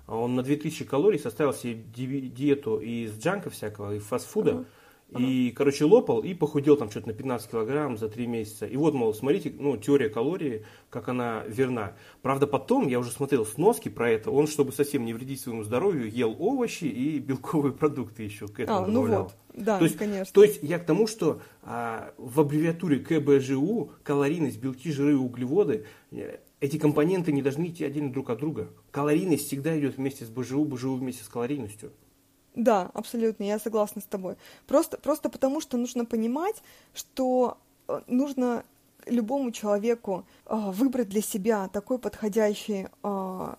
[0.06, 4.66] он на 2000 калорий составил себе диету из джанка всякого, и фастфуда, uh-huh.
[5.16, 8.66] И, короче, лопал и похудел там что-то на 15 килограмм за 3 месяца.
[8.66, 11.92] И вот, мол, смотрите, ну, теория калорий, как она верна.
[12.22, 14.32] Правда, потом я уже смотрел сноски про это.
[14.32, 18.84] Он, чтобы совсем не вредить своему здоровью, ел овощи и белковые продукты еще к этому
[18.84, 20.32] а, ну вот, да, то есть, конечно.
[20.34, 26.38] То есть я к тому, что а, в аббревиатуре КБЖУ калорийность, белки, жиры углеводы э,
[26.60, 28.70] эти компоненты не должны идти отдельно друг от друга.
[28.90, 31.92] Калорийность всегда идет вместе с БЖУ, БЖУ вместе с калорийностью.
[32.56, 34.36] Да, абсолютно, я согласна с тобой.
[34.66, 36.62] Просто, просто потому, что нужно понимать,
[36.94, 38.64] что э, нужно
[39.04, 43.54] любому человеку э, выбрать для себя такой подходящий э,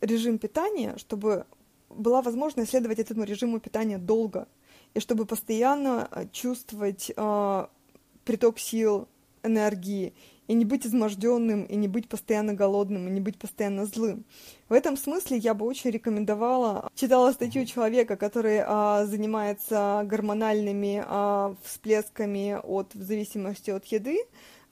[0.00, 1.46] режим питания, чтобы
[1.88, 4.48] была возможность следовать этому режиму питания долго,
[4.94, 7.66] и чтобы постоянно э, чувствовать э,
[8.24, 9.06] приток сил,
[9.44, 10.12] энергии,
[10.50, 14.24] и не быть изможденным, и не быть постоянно голодным, и не быть постоянно злым.
[14.68, 21.54] В этом смысле я бы очень рекомендовала, читала статью человека, который а, занимается гормональными а,
[21.62, 24.18] всплесками от, в зависимости от еды,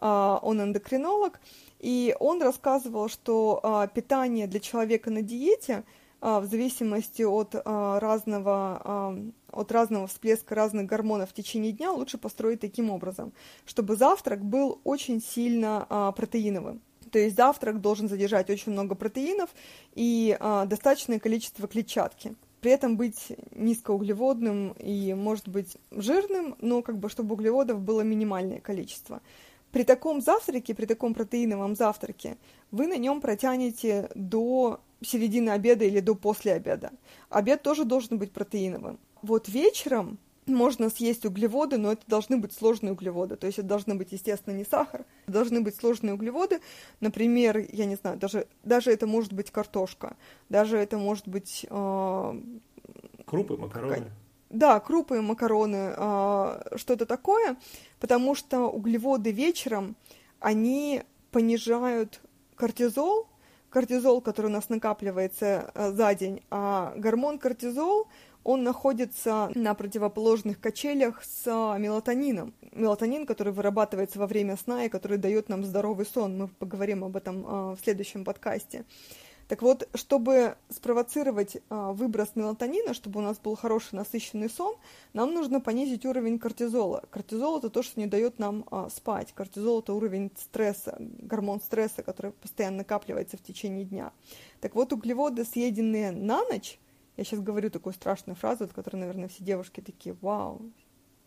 [0.00, 1.38] а, он эндокринолог,
[1.78, 5.84] и он рассказывал, что а, питание для человека на диете–
[6.20, 9.18] в зависимости от а, разного, а,
[9.52, 13.32] от разного всплеска разных гормонов в течение дня лучше построить таким образом,
[13.64, 16.80] чтобы завтрак был очень сильно протеиновым.
[17.10, 19.48] То есть завтрак должен задержать очень много протеинов
[19.94, 22.34] и достаточное количество клетчатки.
[22.60, 28.60] При этом быть низкоуглеводным и, может быть, жирным, но как бы чтобы углеводов было минимальное
[28.60, 29.22] количество.
[29.70, 32.36] При таком завтраке, при таком протеиновом завтраке,
[32.70, 36.92] вы на нем протянете до середины обеда или до после обеда.
[37.30, 38.98] Обед тоже должен быть протеиновым.
[39.22, 43.36] Вот вечером можно съесть углеводы, но это должны быть сложные углеводы.
[43.36, 46.60] То есть это должны быть, естественно, не сахар, должны быть сложные углеводы.
[47.00, 50.16] Например, я не знаю, даже, даже это может быть картошка,
[50.48, 51.66] даже это может быть...
[51.70, 52.40] Э,
[53.26, 54.10] крупы, макароны.
[54.50, 57.56] Да, крупы, макароны, э, что-то такое,
[58.00, 59.96] потому что углеводы вечером,
[60.40, 62.20] они понижают
[62.54, 63.28] кортизол,
[63.70, 68.08] кортизол, который у нас накапливается э, за день, а гормон кортизол,
[68.44, 71.46] он находится на противоположных качелях с
[71.78, 72.54] мелатонином.
[72.72, 76.38] Мелатонин, который вырабатывается во время сна и который дает нам здоровый сон.
[76.38, 78.84] Мы поговорим об этом э, в следующем подкасте.
[79.48, 84.76] Так вот, чтобы спровоцировать а, выброс мелатонина, чтобы у нас был хороший насыщенный сон,
[85.14, 87.04] нам нужно понизить уровень кортизола.
[87.10, 89.32] Кортизол это то, что не дает нам а, спать.
[89.34, 94.12] Кортизол это уровень стресса, гормон стресса, который постоянно накапливается в течение дня.
[94.60, 96.78] Так вот, углеводы, съеденные на ночь,
[97.16, 100.60] я сейчас говорю такую страшную фразу, от которой, наверное, все девушки такие, вау,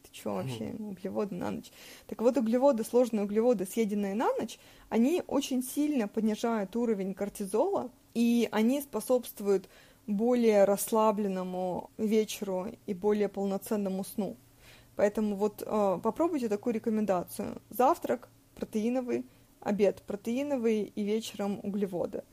[0.03, 1.71] ты что вообще, углеводы на ночь.
[2.05, 8.47] Так вот, углеводы, сложные углеводы, съеденные на ночь, они очень сильно понижают уровень кортизола, и
[8.52, 9.69] они способствуют
[10.08, 14.38] более расслабленному вечеру и более полноценному сну.
[14.95, 17.62] Поэтому вот э, попробуйте такую рекомендацию.
[17.69, 19.26] Завтрак протеиновый,
[19.62, 22.24] обед протеиновый и вечером углеводы.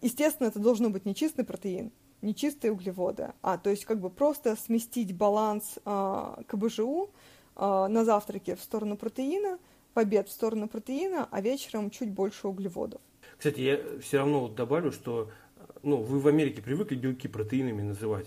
[0.00, 4.10] Естественно, это должно быть не чистый протеин, не чистые углеводы, а то есть как бы
[4.10, 7.10] просто сместить баланс э, КБЖУ
[7.56, 9.58] э, на завтраке в сторону протеина,
[9.94, 13.00] в обед в сторону протеина, а вечером чуть больше углеводов.
[13.40, 15.30] Кстати, я все равно добавлю, что
[15.82, 18.26] ну, вы в Америке привыкли белки протеинами называть.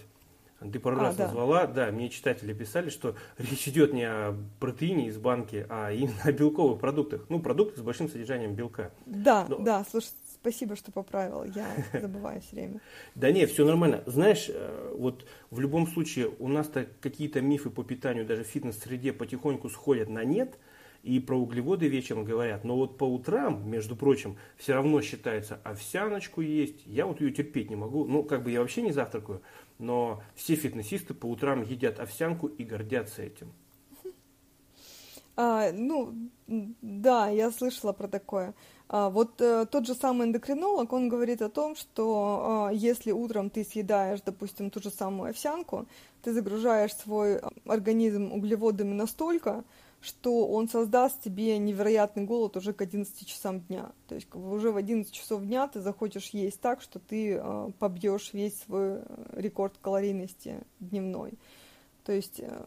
[0.60, 1.26] Ты пару а, раз да.
[1.26, 6.20] назвала, да, мне читатели писали, что речь идет не о протеине из банки, а именно
[6.24, 7.28] о белковых продуктах.
[7.30, 8.92] Ну, продукты с большим содержанием белка.
[9.06, 9.60] Да, Но...
[9.60, 12.82] да, слушай, спасибо, что поправил, я забываю все время.
[13.14, 14.02] Да нет, все нормально.
[14.08, 19.14] Знаешь, э, вот в любом случае у нас-то какие-то мифы по питанию даже в фитнес-среде
[19.14, 20.58] потихоньку сходят на нет–
[21.04, 22.64] и про углеводы вечером говорят.
[22.64, 26.86] Но вот по утрам, между прочим, все равно считается овсяночку есть.
[26.86, 28.06] Я вот ее терпеть не могу.
[28.06, 29.42] Ну, как бы я вообще не завтракаю,
[29.80, 33.52] но все фитнесисты по утрам едят овсянку и гордятся этим.
[35.36, 36.14] А, ну,
[36.48, 38.54] да, я слышала про такое.
[38.88, 43.50] А, вот э, тот же самый эндокринолог, он говорит о том, что э, если утром
[43.50, 45.88] ты съедаешь, допустим, ту же самую овсянку,
[46.22, 49.64] ты загружаешь свой организм углеводами настолько,
[50.04, 53.92] что он создаст тебе невероятный голод уже к 11 часам дня.
[54.08, 58.34] То есть уже в 11 часов дня ты захочешь есть так, что ты э, побьешь
[58.34, 59.04] весь свой э,
[59.38, 61.34] рекорд калорийности дневной.
[62.04, 62.42] То есть...
[62.42, 62.66] Э,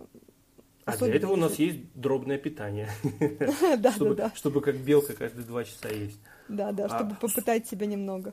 [0.87, 2.89] а для этого у нас есть дробное питание.
[3.79, 4.33] Да, да, да.
[4.35, 6.19] Чтобы как белка каждые два часа есть.
[6.49, 8.33] Да, да, чтобы а попытать себя немного.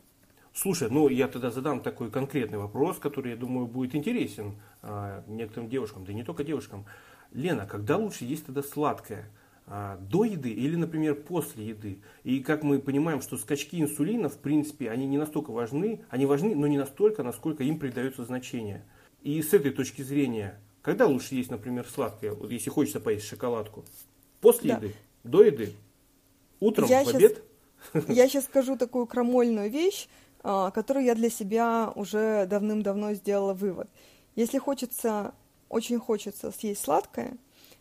[0.54, 5.68] Слушай, ну я тогда задам такой конкретный вопрос, который, я думаю, будет интересен а, некоторым
[5.68, 6.86] девушкам, да не только девушкам.
[7.34, 9.30] Лена, когда лучше есть тогда сладкое?
[9.66, 12.00] А, до еды или, например, после еды.
[12.24, 16.54] И как мы понимаем, что скачки инсулина, в принципе, они не настолько важны, они важны,
[16.54, 18.84] но не настолько, насколько им придается значение.
[19.22, 23.86] И с этой точки зрения, когда лучше есть, например, сладкое, вот если хочется поесть шоколадку?
[24.42, 24.78] После да.
[24.78, 24.96] еды?
[25.24, 25.74] До еды?
[26.60, 26.90] Утром?
[26.90, 27.44] Я в сейчас, обед?
[28.10, 30.08] Я сейчас скажу такую крамольную вещь,
[30.42, 33.90] а, которую я для себя уже давным-давно сделала вывод.
[34.36, 35.34] Если хочется
[35.74, 37.38] очень хочется съесть сладкое,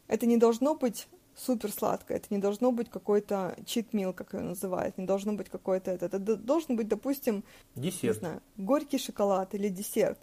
[0.09, 4.99] это не должно быть супер сладкое, это не должно быть какой-то чит-мил, как ее называют,
[4.99, 8.17] не должно быть какой-то это, это должен быть, допустим, десерт.
[8.17, 10.19] Не знаю, горький шоколад или десерт.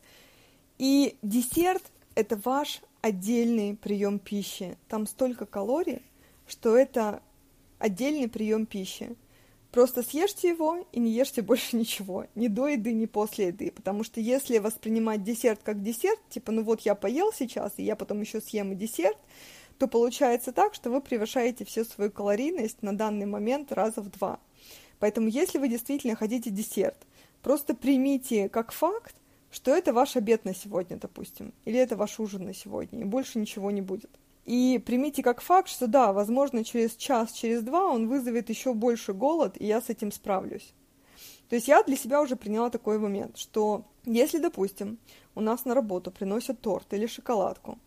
[0.77, 1.83] И десерт–
[2.15, 4.77] это ваш отдельный прием пищи.
[4.87, 6.01] Там столько калорий,
[6.47, 7.21] что это
[7.77, 9.15] отдельный прием пищи.
[9.71, 14.03] Просто съешьте его и не ешьте больше ничего, ни до еды, ни после еды, потому
[14.03, 18.21] что если воспринимать десерт как десерт, типа, ну вот я поел сейчас, и я потом
[18.21, 19.17] еще съем и десерт,
[19.77, 24.39] то получается так, что вы превышаете всю свою калорийность на данный момент раза в два.
[24.97, 26.97] Поэтому если вы действительно хотите десерт,
[27.43, 29.15] просто примите как факт,
[29.51, 33.37] что это ваш обед на сегодня, допустим, или это ваш ужин на сегодня, и больше
[33.39, 34.09] ничего не будет.
[34.49, 39.13] И примите как факт, что да, возможно, через час, через два он вызовет еще больше
[39.13, 40.73] голод, и я с этим справлюсь.
[41.49, 44.97] То есть я для себя уже приняла такой момент, что если, допустим,
[45.35, 47.77] у нас на работу приносят торт или шоколадку,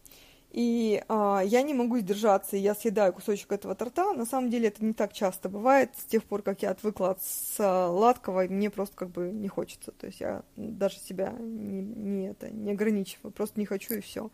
[0.52, 4.12] и а, я не могу сдержаться, и я съедаю кусочек этого торта.
[4.12, 5.90] На самом деле это не так часто бывает.
[5.96, 9.90] С тех пор, как я отвыкла от сладкого, мне просто как бы не хочется.
[9.90, 14.30] То есть я даже себя не, не, это, не ограничиваю, просто не хочу и все.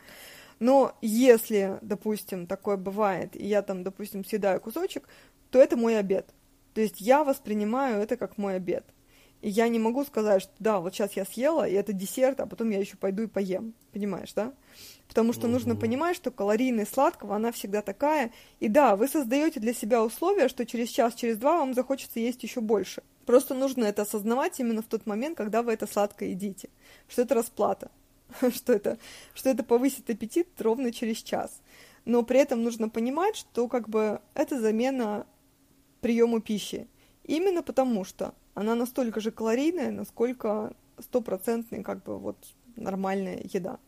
[0.59, 5.09] Но если, допустим, такое бывает, и я там, допустим, съедаю кусочек,
[5.51, 6.35] то это мой обед.
[6.75, 8.85] То есть я воспринимаю это как мой обед.
[9.41, 12.47] И я не могу сказать, что да, вот сейчас я съела, и это десерт, а
[12.47, 13.73] потом я еще пойду и поем.
[13.93, 14.53] Понимаешь, да?
[15.07, 18.33] Потому что нужно понимать, что калорийность сладкого, она всегда такая.
[18.59, 22.43] И да, вы создаете для себя условия, что через час, через два вам захочется есть
[22.43, 23.03] еще больше.
[23.27, 26.69] Просто нужно это осознавать именно в тот момент, когда вы это сладкое едите.
[27.09, 27.91] Что это расплата.
[28.55, 28.99] что это,
[29.35, 31.61] что это повысит аппетит ровно через час.
[32.05, 35.27] Но при этом нужно понимать, что как бы это замена
[36.01, 36.89] приему пищи.
[37.25, 42.37] Именно потому что она настолько же калорийная, насколько стопроцентная как бы вот
[42.77, 43.79] нормальная еда.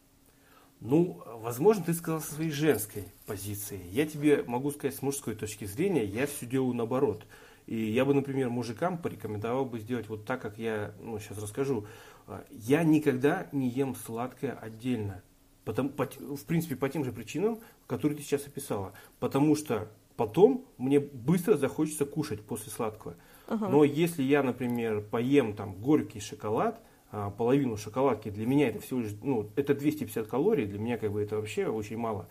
[0.81, 3.81] Ну, возможно, ты сказал со своей женской позиции.
[3.90, 7.27] Я тебе могу сказать с мужской точки зрения, я все делаю наоборот.
[7.67, 11.87] И я бы, например, мужикам порекомендовал бы сделать вот так, как я ну, сейчас расскажу.
[12.31, 15.22] А, я никогда не ем сладкое отдельно.
[15.64, 18.92] Потому, по, в принципе, по тем же причинам, которые ты сейчас описала.
[19.18, 23.16] Потому что потом мне быстро захочется кушать после сладкого.
[23.48, 23.68] Ага.
[23.68, 29.00] Но если я, например, поем там горький шоколад, а, половину шоколадки, для меня это всего
[29.00, 32.28] лишь, ну, это 250 калорий, для меня как бы это вообще очень мало.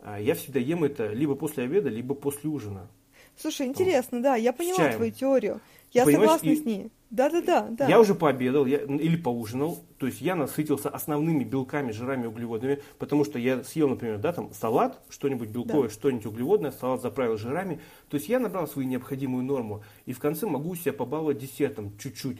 [0.00, 2.88] А, я всегда ем это либо после обеда, либо после ужина.
[3.36, 5.60] Слушай, интересно, да, я поняла твою теорию.
[5.92, 6.90] Я Понимаешь, согласна и, с ней.
[7.10, 7.68] Да-да-да.
[7.70, 7.88] Да.
[7.88, 13.24] Я уже пообедал я, или поужинал, то есть я насытился основными белками, жирами, углеводами, потому
[13.24, 15.94] что я съел, например, да, там салат, что-нибудь белковое, да.
[15.94, 20.46] что-нибудь углеводное, салат заправил жирами, то есть я набрал свою необходимую норму, и в конце
[20.46, 22.38] могу себя побаловать десертом чуть-чуть.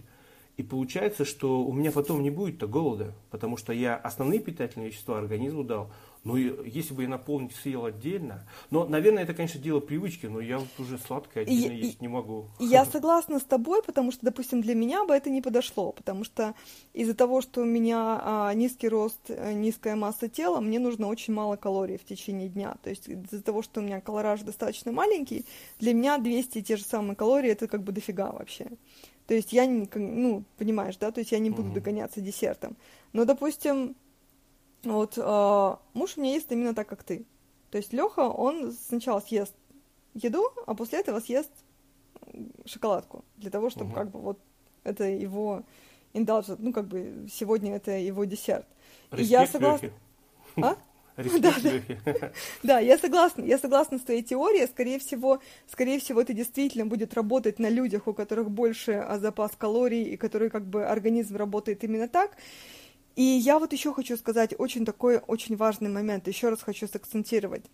[0.57, 5.17] И получается, что у меня потом не будет-то голода, потому что я основные питательные вещества
[5.19, 5.91] организму дал.
[6.23, 8.47] Ну, если бы я наполнить съел отдельно.
[8.71, 12.09] Но, наверное, это, конечно, дело привычки, но я вот уже сладкое отдельно и, есть не
[12.09, 12.49] могу.
[12.59, 16.55] Я согласна с тобой, потому что, допустим, для меня бы это не подошло, потому что
[16.93, 21.33] из-за того, что у меня а, низкий рост, э, низкая масса тела, мне нужно очень
[21.33, 22.77] мало калорий в течение дня.
[22.83, 25.47] То есть из-за того, что у меня колораж достаточно маленький,
[25.79, 28.67] для меня 200 те же самые калории, это как бы дофига вообще.
[29.27, 31.75] То есть я, не, ну, понимаешь, да, то есть я не буду угу.
[31.75, 32.77] догоняться десертом.
[33.13, 33.95] Но, допустим,
[34.85, 37.27] вот э, муж у меня ест именно так, как ты.
[37.71, 39.55] То есть Леха, он сначала съест
[40.15, 41.53] еду, а после этого съест
[42.65, 43.25] шоколадку.
[43.37, 43.95] Для того, чтобы угу.
[43.95, 44.39] как бы вот
[44.85, 45.63] это его
[46.13, 48.67] индалжит, ну как бы сегодня это его десерт.
[49.11, 49.91] Респект, И я согласна...
[50.57, 50.77] А?
[51.17, 52.33] да, да.
[52.63, 54.67] да, я согласна, я согласна с твоей теорией.
[54.67, 59.53] Скорее всего, скорее всего, это действительно будет работать на людях, у которых больше а, запас
[59.57, 62.37] калорий и которые как бы организм работает именно так.
[63.17, 67.65] И я вот еще хочу сказать очень такой очень важный момент, еще раз хочу сакцентировать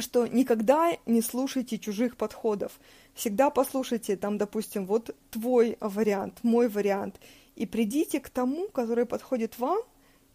[0.00, 2.80] что никогда не слушайте чужих подходов.
[3.14, 7.20] Всегда послушайте, там, допустим, вот твой вариант, мой вариант,
[7.54, 9.78] и придите к тому, который подходит вам,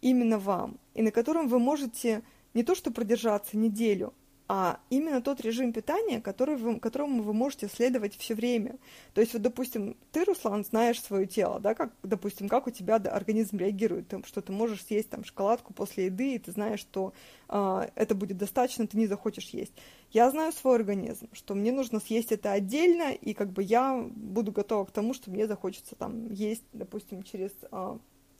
[0.00, 2.22] именно вам, и на котором вы можете
[2.54, 4.14] не то что продержаться неделю,
[4.52, 8.78] а именно тот режим питания, который вы, которому вы можете следовать все время.
[9.14, 12.96] То есть, вот, допустим, ты, Руслан, знаешь свое тело, да, как, допустим, как у тебя
[12.96, 17.12] организм реагирует, что ты можешь съесть там шоколадку после еды, и ты знаешь, что
[17.48, 19.72] э, это будет достаточно, ты не захочешь есть.
[20.10, 24.50] Я знаю свой организм, что мне нужно съесть это отдельно, и как бы я буду
[24.50, 27.98] готова к тому, что мне захочется там есть, допустим, через э,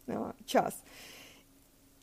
[0.09, 0.75] э, час.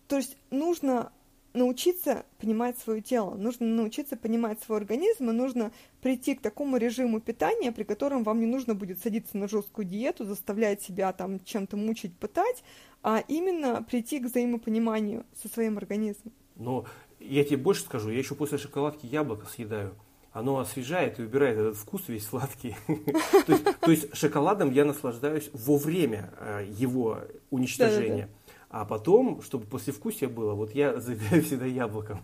[0.07, 1.11] То есть нужно
[1.57, 7.19] научиться понимать свое тело, нужно научиться понимать свой организм, и нужно прийти к такому режиму
[7.19, 11.75] питания, при котором вам не нужно будет садиться на жесткую диету, заставлять себя там чем-то
[11.75, 12.63] мучить, пытать,
[13.03, 16.33] а именно прийти к взаимопониманию со своим организмом.
[16.55, 16.85] Но
[17.19, 19.95] я тебе больше скажу, я еще после шоколадки яблоко съедаю.
[20.31, 22.75] Оно освежает и убирает этот вкус весь сладкий.
[23.81, 28.29] То есть шоколадом я наслаждаюсь во время э, его уничтожения.
[28.69, 32.21] А потом, чтобы послевкусие было, вот я заедаю всегда яблоком.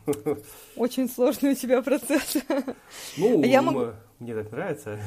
[0.76, 2.38] Очень сложный у тебя процесс.
[3.18, 3.94] Ну, а я могу...
[4.20, 5.00] мне так нравится.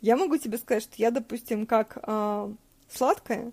[0.00, 2.54] Я могу тебе сказать, что я, допустим, как э,
[2.88, 3.52] сладкое,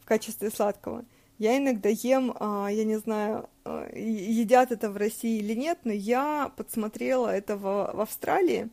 [0.00, 1.04] в качестве сладкого,
[1.38, 5.92] я иногда ем, э, я не знаю, э, едят это в России или нет, но
[5.92, 7.62] я подсмотрела это в,
[7.94, 8.68] в Австралии.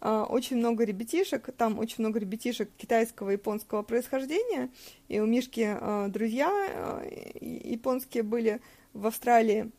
[0.00, 4.70] А, очень много ребятишек, там очень много ребятишек китайского и японского происхождения,
[5.08, 7.02] и у Мишки а, друзья а,
[7.40, 8.60] японские были
[8.92, 9.70] в Австралии,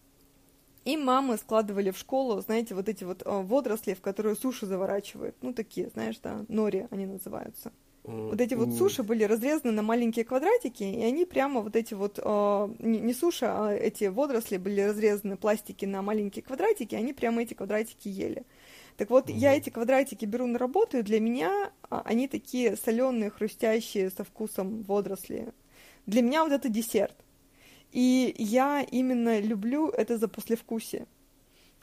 [0.86, 5.53] и мамы складывали в школу, знаете, вот эти вот водоросли, в которые суши заворачивают, ну
[5.53, 7.72] такие, знаешь, да, нори они называются.
[8.07, 12.20] Вот эти вот суши были разрезаны на маленькие квадратики, и они прямо вот эти вот,
[12.24, 17.53] э, не, суши, а эти водоросли были разрезаны пластики на маленькие квадратики, они прямо эти
[17.53, 18.45] квадратики ели.
[18.98, 19.38] Так вот, угу.
[19.38, 24.24] я эти квадратики беру на работу, и для меня а, они такие соленые, хрустящие, со
[24.24, 25.54] вкусом водоросли.
[26.08, 27.16] Для меня вот это десерт.
[27.91, 31.06] И я именно люблю это за послевкусие.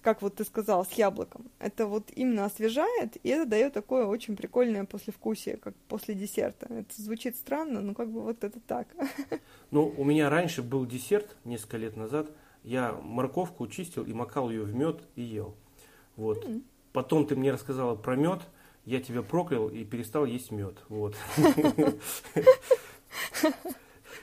[0.02, 1.50] Как вот ты сказал, с яблоком.
[1.60, 6.66] Это вот именно освежает, и это дает такое очень прикольное послевкусие, как после десерта.
[6.68, 8.88] Это звучит странно, но как бы вот это так.
[9.70, 12.30] Ну, у меня раньше был десерт несколько лет назад.
[12.64, 15.54] Я морковку чистил и макал ее в мед и ел.
[16.16, 16.44] Вот.
[16.44, 16.62] Mm-hmm.
[16.94, 18.40] Потом ты мне рассказала про мед,
[18.84, 20.76] я тебя проклял и перестал есть мед.
[20.88, 21.16] Вот.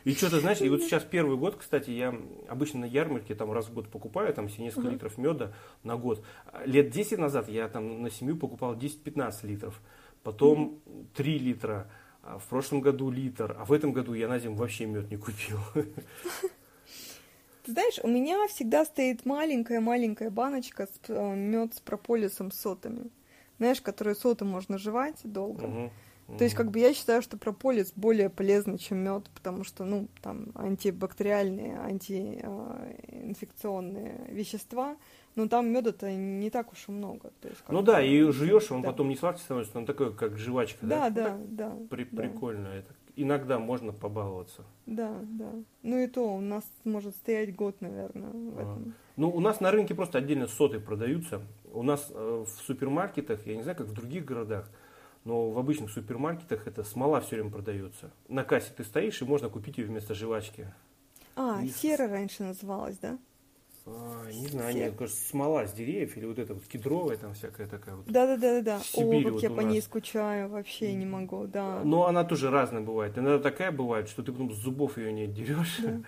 [0.06, 2.16] И что-то, знаешь, и вот сейчас первый год, кстати, я
[2.48, 5.52] обычно на ярмарке там раз в год покупаю, там все несколько литров меда
[5.84, 6.24] на год.
[6.66, 9.82] Лет 10 назад я там на семью покупал 10-15 литров,
[10.24, 10.80] потом
[11.16, 11.92] 3 литра,
[12.24, 15.18] а в прошлом году литр, а в этом году я на зиму вообще мед не
[15.18, 15.60] купил.
[17.64, 23.09] Ты знаешь, у меня всегда стоит маленькая-маленькая баночка с э, мед с прополисом сотами.
[23.57, 25.66] Знаешь, которые соты можно жевать долго.
[25.66, 25.91] Угу.
[26.38, 30.09] То есть, как бы я считаю, что прополис более полезный, чем мед, потому что, ну,
[30.22, 34.97] там антибактериальные, антиинфекционные э, вещества,
[35.36, 37.32] но там меда-то не так уж и много.
[37.41, 38.88] То есть, ну да, и жуешь, он да.
[38.89, 41.09] потом не сладкий становится, он такой, как жвачка, да?
[41.09, 41.76] Да, да, да.
[41.89, 42.24] При, да.
[42.24, 44.64] Прикольно это иногда можно побаловаться.
[44.86, 45.51] Да, да.
[45.84, 48.62] Ну и то у нас может стоять год, наверное, в а.
[48.62, 48.93] этом.
[49.18, 51.41] Ну, у нас на рынке просто отдельно соты продаются.
[51.72, 54.70] У нас э, в супермаркетах, я не знаю, как в других городах,
[55.26, 58.12] но в обычных супермаркетах это смола все время продается.
[58.28, 60.68] На кассе ты стоишь, и можно купить ее вместо жвачки.
[61.36, 61.68] А, и...
[61.70, 63.18] сера раньше называлась, да?
[63.86, 67.68] А, не знаю, нет, кажется, смола с деревьев или вот это вот кедровая там всякая
[67.68, 68.06] такая вот.
[68.06, 68.76] Да, да, да, да, да.
[68.94, 71.82] О, как вот я по ней скучаю, вообще не могу, да.
[71.84, 73.18] Но она тоже разная бывает.
[73.18, 75.78] Иногда такая бывает, что ты потом с зубов ее не дерешь.
[75.80, 76.02] Да.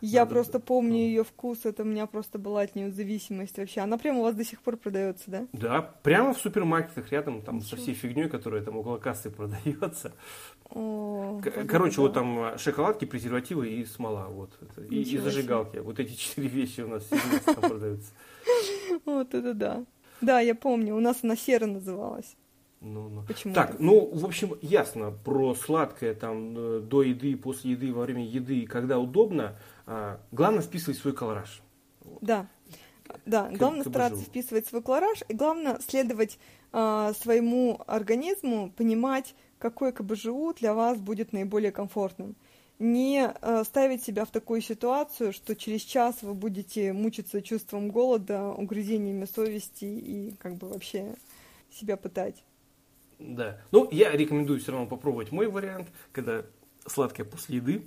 [0.00, 0.34] Я Надо...
[0.34, 3.80] просто помню ее вкус, это у меня просто была от нее зависимость вообще.
[3.80, 5.46] Она прямо у вас до сих пор продается, да?
[5.52, 7.70] Да, прямо в супермаркетах рядом, там Ничего.
[7.70, 10.12] со всей фигней, которая там около кассы продается.
[10.70, 12.02] О, Короче, да.
[12.02, 14.50] вот там а, шоколадки, презервативы и смола, вот.
[14.90, 15.78] И, и зажигалки.
[15.78, 17.04] Вот эти четыре вещи у нас
[17.56, 18.12] продаются.
[19.04, 19.84] Вот это да.
[20.20, 22.36] Да, я помню, у нас она сера называлась.
[22.80, 23.22] Ну, ну.
[23.26, 23.54] Почему?
[23.54, 28.24] Так, ну, в общем, ясно про сладкое там э, до еды, после еды, во время
[28.24, 29.58] еды, когда удобно.
[29.86, 31.60] А, главное вписывать свой колораж.
[32.20, 32.46] Да.
[33.24, 36.38] Да, главное к, стараться вписывать свой колораж, и главное следовать
[36.72, 42.36] а, своему организму, понимать, какой КБЖУ для вас будет наиболее комфортным.
[42.78, 48.50] Не а, ставить себя в такую ситуацию, что через час вы будете мучиться чувством голода,
[48.50, 51.16] угрызениями совести и как бы вообще
[51.72, 52.44] себя пытать.
[53.18, 53.58] Да.
[53.72, 56.44] Ну, я рекомендую все равно попробовать мой вариант, когда
[56.86, 57.86] сладкое после еды.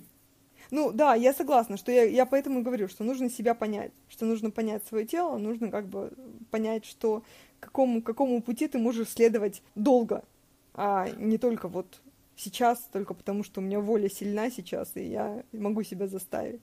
[0.70, 4.24] Ну да, я согласна, что я, я поэтому и говорю, что нужно себя понять, что
[4.24, 6.12] нужно понять свое тело, нужно как бы
[6.50, 7.24] понять, что
[7.60, 10.24] какому, какому пути ты можешь следовать долго,
[10.72, 12.00] а не только вот
[12.36, 16.62] сейчас, только потому что у меня воля сильна сейчас, и я могу себя заставить.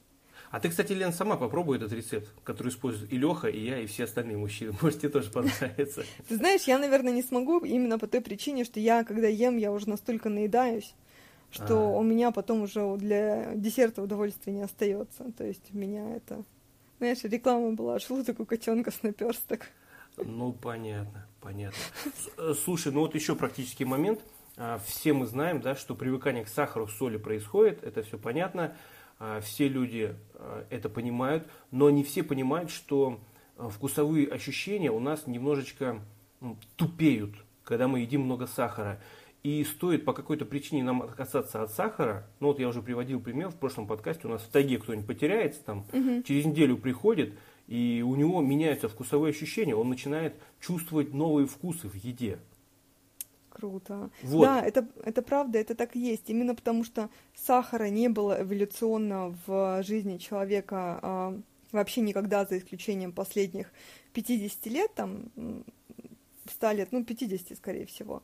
[0.52, 3.86] А ты, кстати, Лен, сама попробуй этот рецепт, который используют и Леха, и я, и
[3.86, 4.74] все остальные мужчины.
[4.82, 6.04] Может, тебе тоже понравится.
[6.28, 9.72] Ты знаешь, я, наверное, не смогу именно по той причине, что я, когда ем, я
[9.72, 10.96] уже настолько наедаюсь,
[11.52, 11.98] что а.
[11.98, 15.32] у меня потом уже для десерта удовольствия не остается.
[15.38, 16.44] То есть у меня это...
[16.98, 19.68] Знаешь, реклама была желудок у котенка с наперсток.
[20.18, 21.80] Ну, понятно, понятно.
[22.66, 24.20] Слушай, ну вот еще практический момент.
[24.58, 28.76] А, все мы знаем, да, что привыкание к сахару, к соли происходит, это все понятно.
[29.20, 33.20] А, все люди а, это понимают, но не все понимают, что
[33.58, 36.00] вкусовые ощущения у нас немножечко
[36.78, 39.02] тупеют, когда мы едим много сахара.
[39.44, 43.50] И стоит по какой-то причине нам отказаться от сахара, ну вот я уже приводил пример
[43.50, 46.24] в прошлом подкасте, у нас в тайге кто-нибудь потеряется, там угу.
[46.24, 51.96] через неделю приходит, и у него меняются вкусовые ощущения, он начинает чувствовать новые вкусы в
[51.96, 52.40] еде.
[53.60, 54.10] Круто.
[54.24, 54.44] Вот.
[54.44, 56.30] Да, это, это правда, это так и есть.
[56.30, 61.40] Именно потому что сахара не было эволюционно в жизни человека а,
[61.72, 63.72] вообще никогда, за исключением последних
[64.14, 65.26] 50 лет, там,
[66.50, 68.24] 100 лет, ну, 50, скорее всего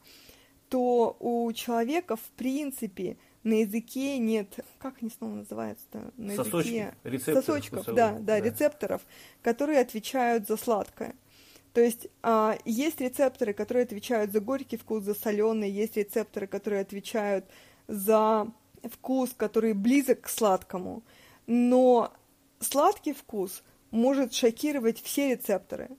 [0.69, 6.11] то у человека, в принципе, на языке нет, как они снова называются-то?
[6.17, 6.95] На Сосочки, языке...
[7.03, 7.45] рецепторов.
[7.45, 9.01] Сосочков, да, да, да, рецепторов,
[9.41, 11.15] которые отвечают за сладкое.
[11.75, 16.81] То есть а, есть рецепторы, которые отвечают за горький вкус, за соленый, есть рецепторы, которые
[16.81, 17.43] отвечают
[17.89, 18.47] за
[18.81, 21.03] вкус, который близок к сладкому.
[21.47, 22.13] Но
[22.61, 23.61] сладкий вкус
[23.91, 25.89] может шокировать все рецепторы.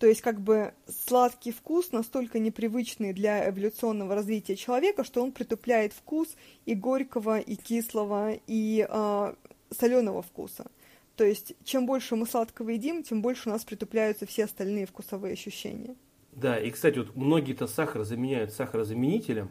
[0.00, 5.92] То есть как бы сладкий вкус настолько непривычный для эволюционного развития человека, что он притупляет
[5.92, 6.34] вкус
[6.66, 9.34] и горького, и кислого, и э,
[9.70, 10.66] соленого вкуса.
[11.16, 15.34] То есть чем больше мы сладкого едим, тем больше у нас притупляются все остальные вкусовые
[15.34, 15.94] ощущения.
[16.32, 19.50] Да, и, кстати, вот многие-то сахар заменяют сахарозаменителем.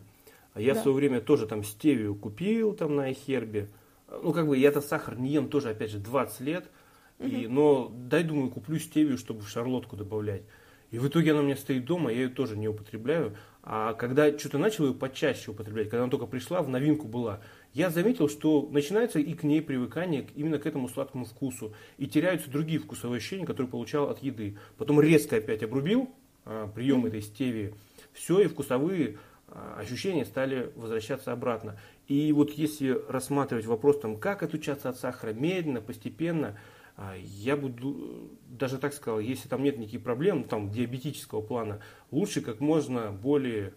[0.53, 0.79] А я да.
[0.79, 3.69] в свое время тоже там стевию купил там на Эхербе.
[4.09, 6.65] Ну, как бы я-то сахар не ем тоже, опять же, 20 лет–
[7.21, 10.41] и, но дай, думаю, куплю стевию, чтобы в шарлотку добавлять.
[10.89, 13.37] И в итоге она у меня стоит дома, я ее тоже не употребляю.
[13.63, 17.41] А когда что-то начал ее почаще употреблять, когда она только пришла, в новинку была,
[17.73, 21.73] я заметил, что начинается и к ней привыкание именно к этому сладкому вкусу.
[21.97, 24.57] И теряются другие вкусовые ощущения, которые получал от еды.
[24.77, 26.09] Потом резко опять обрубил
[26.45, 27.73] а, прием этой стевии.
[28.13, 29.17] Все, и вкусовые
[29.47, 31.79] а, ощущения стали возвращаться обратно.
[32.07, 36.57] И вот если рассматривать вопрос, там, как отучаться от сахара, медленно, постепенно–
[36.97, 42.41] а, я буду даже так сказал, если там нет никаких проблем, там диабетического плана, лучше
[42.41, 43.73] как можно более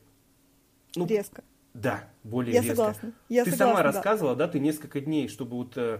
[0.97, 1.42] ну, резко.
[1.75, 2.77] Да, более я резко.
[2.77, 3.12] Согласна.
[3.29, 3.93] Я ты согласна, сама да.
[3.93, 5.99] рассказывала, да, ты несколько дней, чтобы вот э,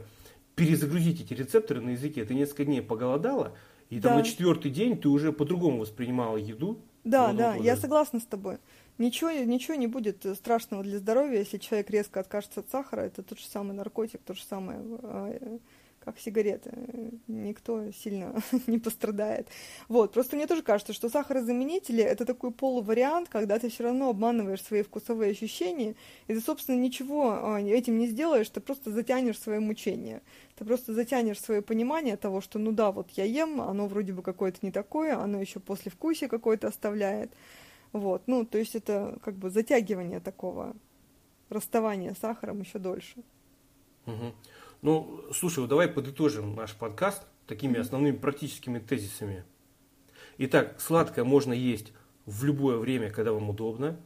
[0.55, 3.57] перезагрузить эти рецепторы на языке, ты несколько дней поголодала,
[3.91, 4.11] и да.
[4.11, 6.79] там на четвертый день ты уже по-другому воспринимала еду.
[7.03, 8.59] Да, да, я согласна с тобой.
[8.97, 13.01] Ничего, ничего не будет страшного для здоровья, если человек резко откажется от сахара.
[13.01, 15.59] Это тот же самый наркотик, то же самое э,
[16.05, 16.73] как сигареты.
[17.27, 18.35] Никто сильно
[18.67, 19.49] не пострадает.
[19.89, 24.63] Вот, просто мне тоже кажется, что сахарозаменители– это такой полувариант, когда ты все равно обманываешь
[24.63, 25.95] свои вкусовые ощущения,
[26.27, 30.23] и ты, собственно, ничего а, этим не сделаешь, ты просто затянешь свое мучение.
[30.57, 34.23] Ты просто затянешь свое понимание того, что, ну да, вот я ем, оно вроде бы
[34.23, 37.33] какое-то не такое, оно еще после вкуса какое-то оставляет.
[37.93, 40.75] Вот, ну, то есть это как бы затягивание такого
[41.49, 43.23] расставания с сахаром еще дольше.
[44.07, 44.35] Угу.
[44.85, 49.45] Ну, слушай, вот давай подытожим наш подкаст такими основными практическими тезисами.
[50.37, 51.95] Итак, сладкое можно есть
[52.27, 53.99] в любое время, когда вам удобно.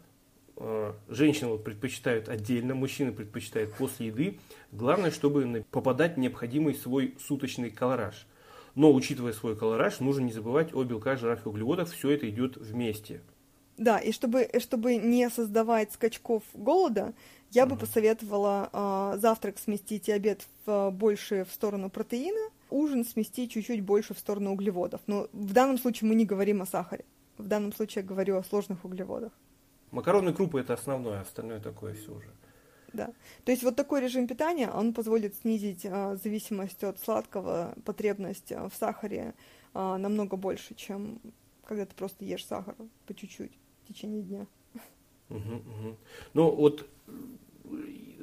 [0.54, 4.38] А, женщины вот предпочитают отдельно, мужчины предпочитают после еды.
[4.70, 8.28] Главное, чтобы попадать в необходимый свой суточный колораж.
[8.76, 11.90] Но, учитывая свой колораж, нужно не забывать о белках, жирах и углеводах.
[11.90, 13.20] Все это идет вместе.
[13.78, 17.14] Да, и чтобы, чтобы не создавать скачков голода,
[17.52, 23.52] я бы посоветовала э, завтрак сместить и обед в, больше в сторону протеина, ужин сместить
[23.52, 25.00] чуть-чуть больше в сторону углеводов.
[25.06, 27.04] Но в данном случае мы не говорим о сахаре.
[27.38, 29.32] В данном случае я говорю о сложных углеводах.
[29.92, 32.30] Макаронные крупы это основное, остальное такое все уже.
[32.92, 33.12] Да.
[33.44, 38.68] То есть вот такой режим питания, он позволит снизить а, зависимость от сладкого, потребность а,
[38.68, 39.34] в сахаре
[39.72, 41.20] а, намного больше, чем
[41.64, 42.74] когда ты просто ешь сахар
[43.06, 43.52] по чуть-чуть
[43.88, 44.46] в течение дня.
[45.30, 45.96] Угу, угу.
[46.34, 46.86] Ну вот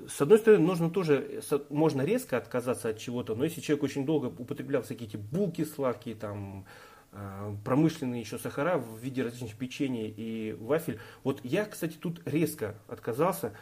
[0.07, 4.27] с одной стороны, нужно тоже, можно резко отказаться от чего-то, но если человек очень долго
[4.27, 6.65] употреблял всякие эти булки сладкие, там,
[7.11, 10.99] а, промышленные еще сахара в виде различных печений и вафель.
[11.23, 13.53] Вот я, кстати, тут резко отказался.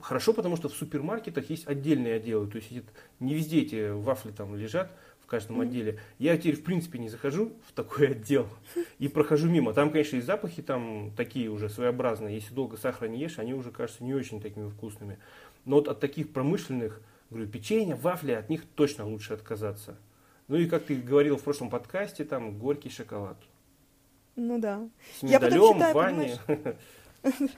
[0.00, 2.48] Хорошо, потому что в супермаркетах есть отдельные отделы.
[2.48, 2.70] То есть
[3.20, 4.90] не везде эти вафли там лежат
[5.26, 5.98] в каждом отделе.
[6.18, 8.46] Я теперь в принципе не захожу в такой отдел
[9.00, 9.74] и прохожу мимо.
[9.74, 12.36] Там, конечно, и запахи там такие уже своеобразные.
[12.36, 15.18] Если долго сахара не ешь, они уже кажутся не очень такими вкусными.
[15.64, 19.98] Но вот от таких промышленных, говорю, печенья, вафли, от них точно лучше отказаться.
[20.46, 23.36] Ну и как ты говорил в прошлом подкасте, там горький шоколад.
[24.36, 24.88] Ну да.
[25.18, 26.38] С медалем, в ванне.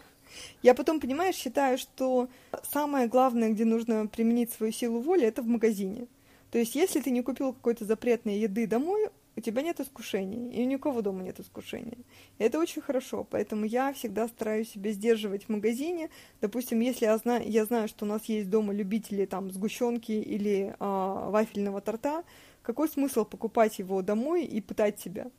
[0.62, 2.28] Я потом, понимаешь, считаю, что
[2.62, 6.06] самое главное, где нужно применить свою силу воли, это в магазине.
[6.50, 10.62] То есть, если ты не купил какой-то запретной еды домой, у тебя нет искушений, и
[10.62, 12.04] у никого дома нет искушений.
[12.38, 16.10] И это очень хорошо, поэтому я всегда стараюсь себя сдерживать в магазине.
[16.40, 20.74] Допустим, если я знаю, я знаю что у нас есть дома любители там сгущенки или
[20.80, 22.24] а, вафельного торта,
[22.62, 25.30] какой смысл покупать его домой и пытать себя?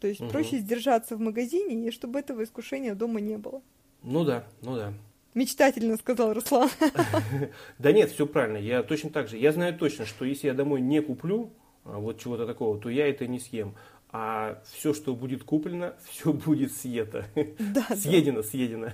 [0.00, 0.30] То есть угу.
[0.30, 3.62] проще сдержаться в магазине, и чтобы этого искушения дома не было.
[4.02, 4.92] Ну да, ну да.
[5.34, 6.70] Мечтательно сказал Руслан.
[7.78, 8.56] Да нет, все правильно.
[8.56, 9.36] Я точно так же.
[9.36, 11.50] Я знаю точно, что если я домой не куплю
[11.84, 13.74] а, вот чего-то такого, то я это не съем.
[14.10, 17.26] А все, что будет куплено, все будет съето.
[17.58, 18.48] Да, съедено, да.
[18.48, 18.88] съедено.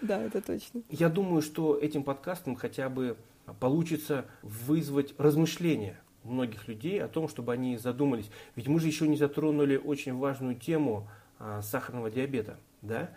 [0.00, 0.82] Да, это точно.
[0.90, 3.16] Я думаю, что этим подкастом хотя бы
[3.60, 8.30] получится вызвать размышления у многих людей о том, чтобы они задумались.
[8.56, 11.08] Ведь мы же еще не затронули очень важную тему
[11.38, 12.58] а, сахарного диабета.
[12.82, 13.10] Да?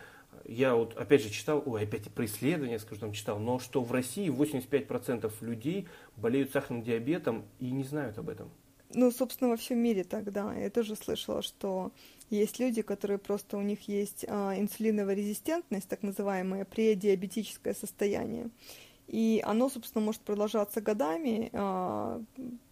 [0.50, 3.92] Я вот опять же читал, ой, опять про исследования, скажу, там читал, но что в
[3.92, 5.88] России 85% людей
[6.18, 8.50] болеют сахарным диабетом и не знают об этом.
[8.96, 10.56] Ну, собственно, во всем мире так, да.
[10.56, 11.92] Я тоже слышала, что
[12.32, 18.50] есть люди, которые просто у них есть а, инсулиновая резистентность, так называемое предиабетическое состояние.
[19.08, 22.24] И оно, собственно, может продолжаться годами, а,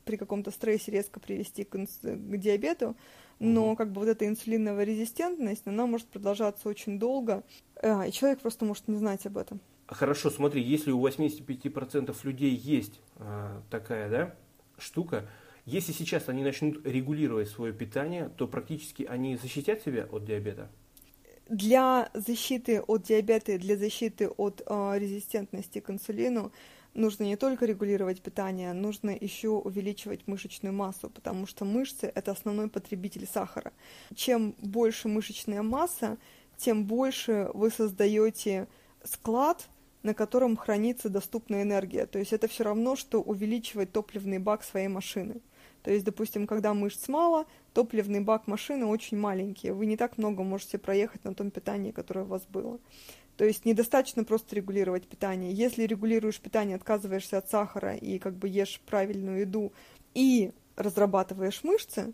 [0.03, 2.95] при каком-то стрессе резко привести к, к диабету,
[3.39, 7.43] но как бы вот эта инсулиновая резистентность, она может продолжаться очень долго,
[7.81, 9.59] а, и человек просто может не знать об этом.
[9.87, 14.35] Хорошо, смотри, если у 85% людей есть а, такая да,
[14.77, 15.29] штука,
[15.65, 20.69] если сейчас они начнут регулировать свое питание, то практически они защитят себя от диабета?
[21.49, 26.51] Для защиты от диабета для защиты от э, резистентности к инсулину
[26.97, 32.69] нужно не только регулировать питание, нужно еще увеличивать мышечную массу, потому что мышцы– это основной
[32.69, 33.71] потребитель сахара.
[34.15, 36.17] Чем больше мышечная масса,
[36.57, 38.67] тем больше вы создаете
[39.03, 39.69] склад,
[40.03, 42.05] на котором хранится доступная энергия.
[42.05, 45.41] То есть это все равно, что увеличивать топливный бак своей машины.
[45.83, 49.71] То есть, допустим, когда мышц мало, топливный бак машины очень маленький.
[49.71, 52.79] Вы не так много можете проехать на том питании, которое у вас было.
[53.37, 55.53] То есть недостаточно просто регулировать питание.
[55.53, 59.71] Если регулируешь питание, отказываешься от сахара и как бы ешь правильную еду
[60.15, 62.13] и разрабатываешь мышцы,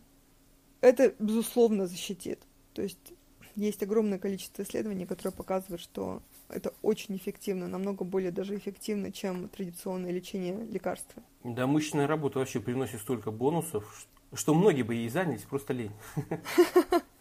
[0.81, 2.39] это, безусловно, защитит.
[2.73, 3.13] То есть
[3.55, 9.47] есть огромное количество исследований, которые показывают, что это очень эффективно, намного более даже эффективно, чем
[9.47, 11.23] традиционное лечение лекарства.
[11.43, 15.91] Да, мышечная работа вообще приносит столько бонусов, что многие бы ей занялись, просто лень.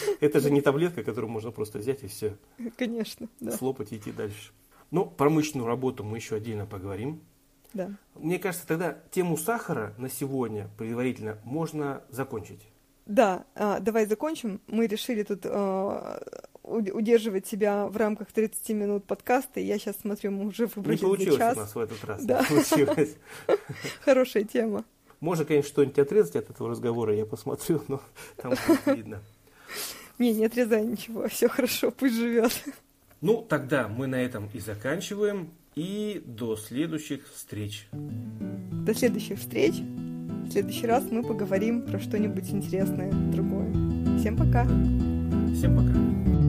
[0.20, 2.36] Это же не таблетка, которую можно просто взять и все.
[2.76, 3.52] Конечно, да.
[3.52, 4.52] Слопать и идти дальше.
[4.90, 7.20] Ну, про мышечную работу мы еще отдельно поговорим.
[7.72, 7.90] Да.
[8.14, 12.60] Мне кажется, тогда тему сахара на сегодня предварительно можно закончить.
[13.06, 14.60] Да, а, давай закончим.
[14.66, 16.22] Мы решили тут а,
[16.62, 19.60] удерживать себя в рамках 30 минут подкаста.
[19.60, 21.56] И я сейчас смотрю, мы уже выбрали Не получилось час.
[21.56, 22.24] у нас в этот раз.
[22.24, 22.44] Да.
[22.48, 23.16] получилось.
[24.04, 24.84] Хорошая тема.
[25.20, 28.00] Можно, конечно, что-нибудь отрезать от этого разговора, я посмотрю, но
[28.36, 29.22] там будет видно.
[30.22, 32.52] Не, не отрезай ничего, все хорошо, пусть живет.
[33.20, 35.50] Ну, тогда мы на этом и заканчиваем.
[35.74, 37.88] И до следующих встреч.
[37.92, 39.74] До следующих встреч.
[39.74, 43.72] В следующий раз мы поговорим про что-нибудь интересное другое.
[44.18, 44.64] Всем пока.
[45.54, 46.41] Всем пока.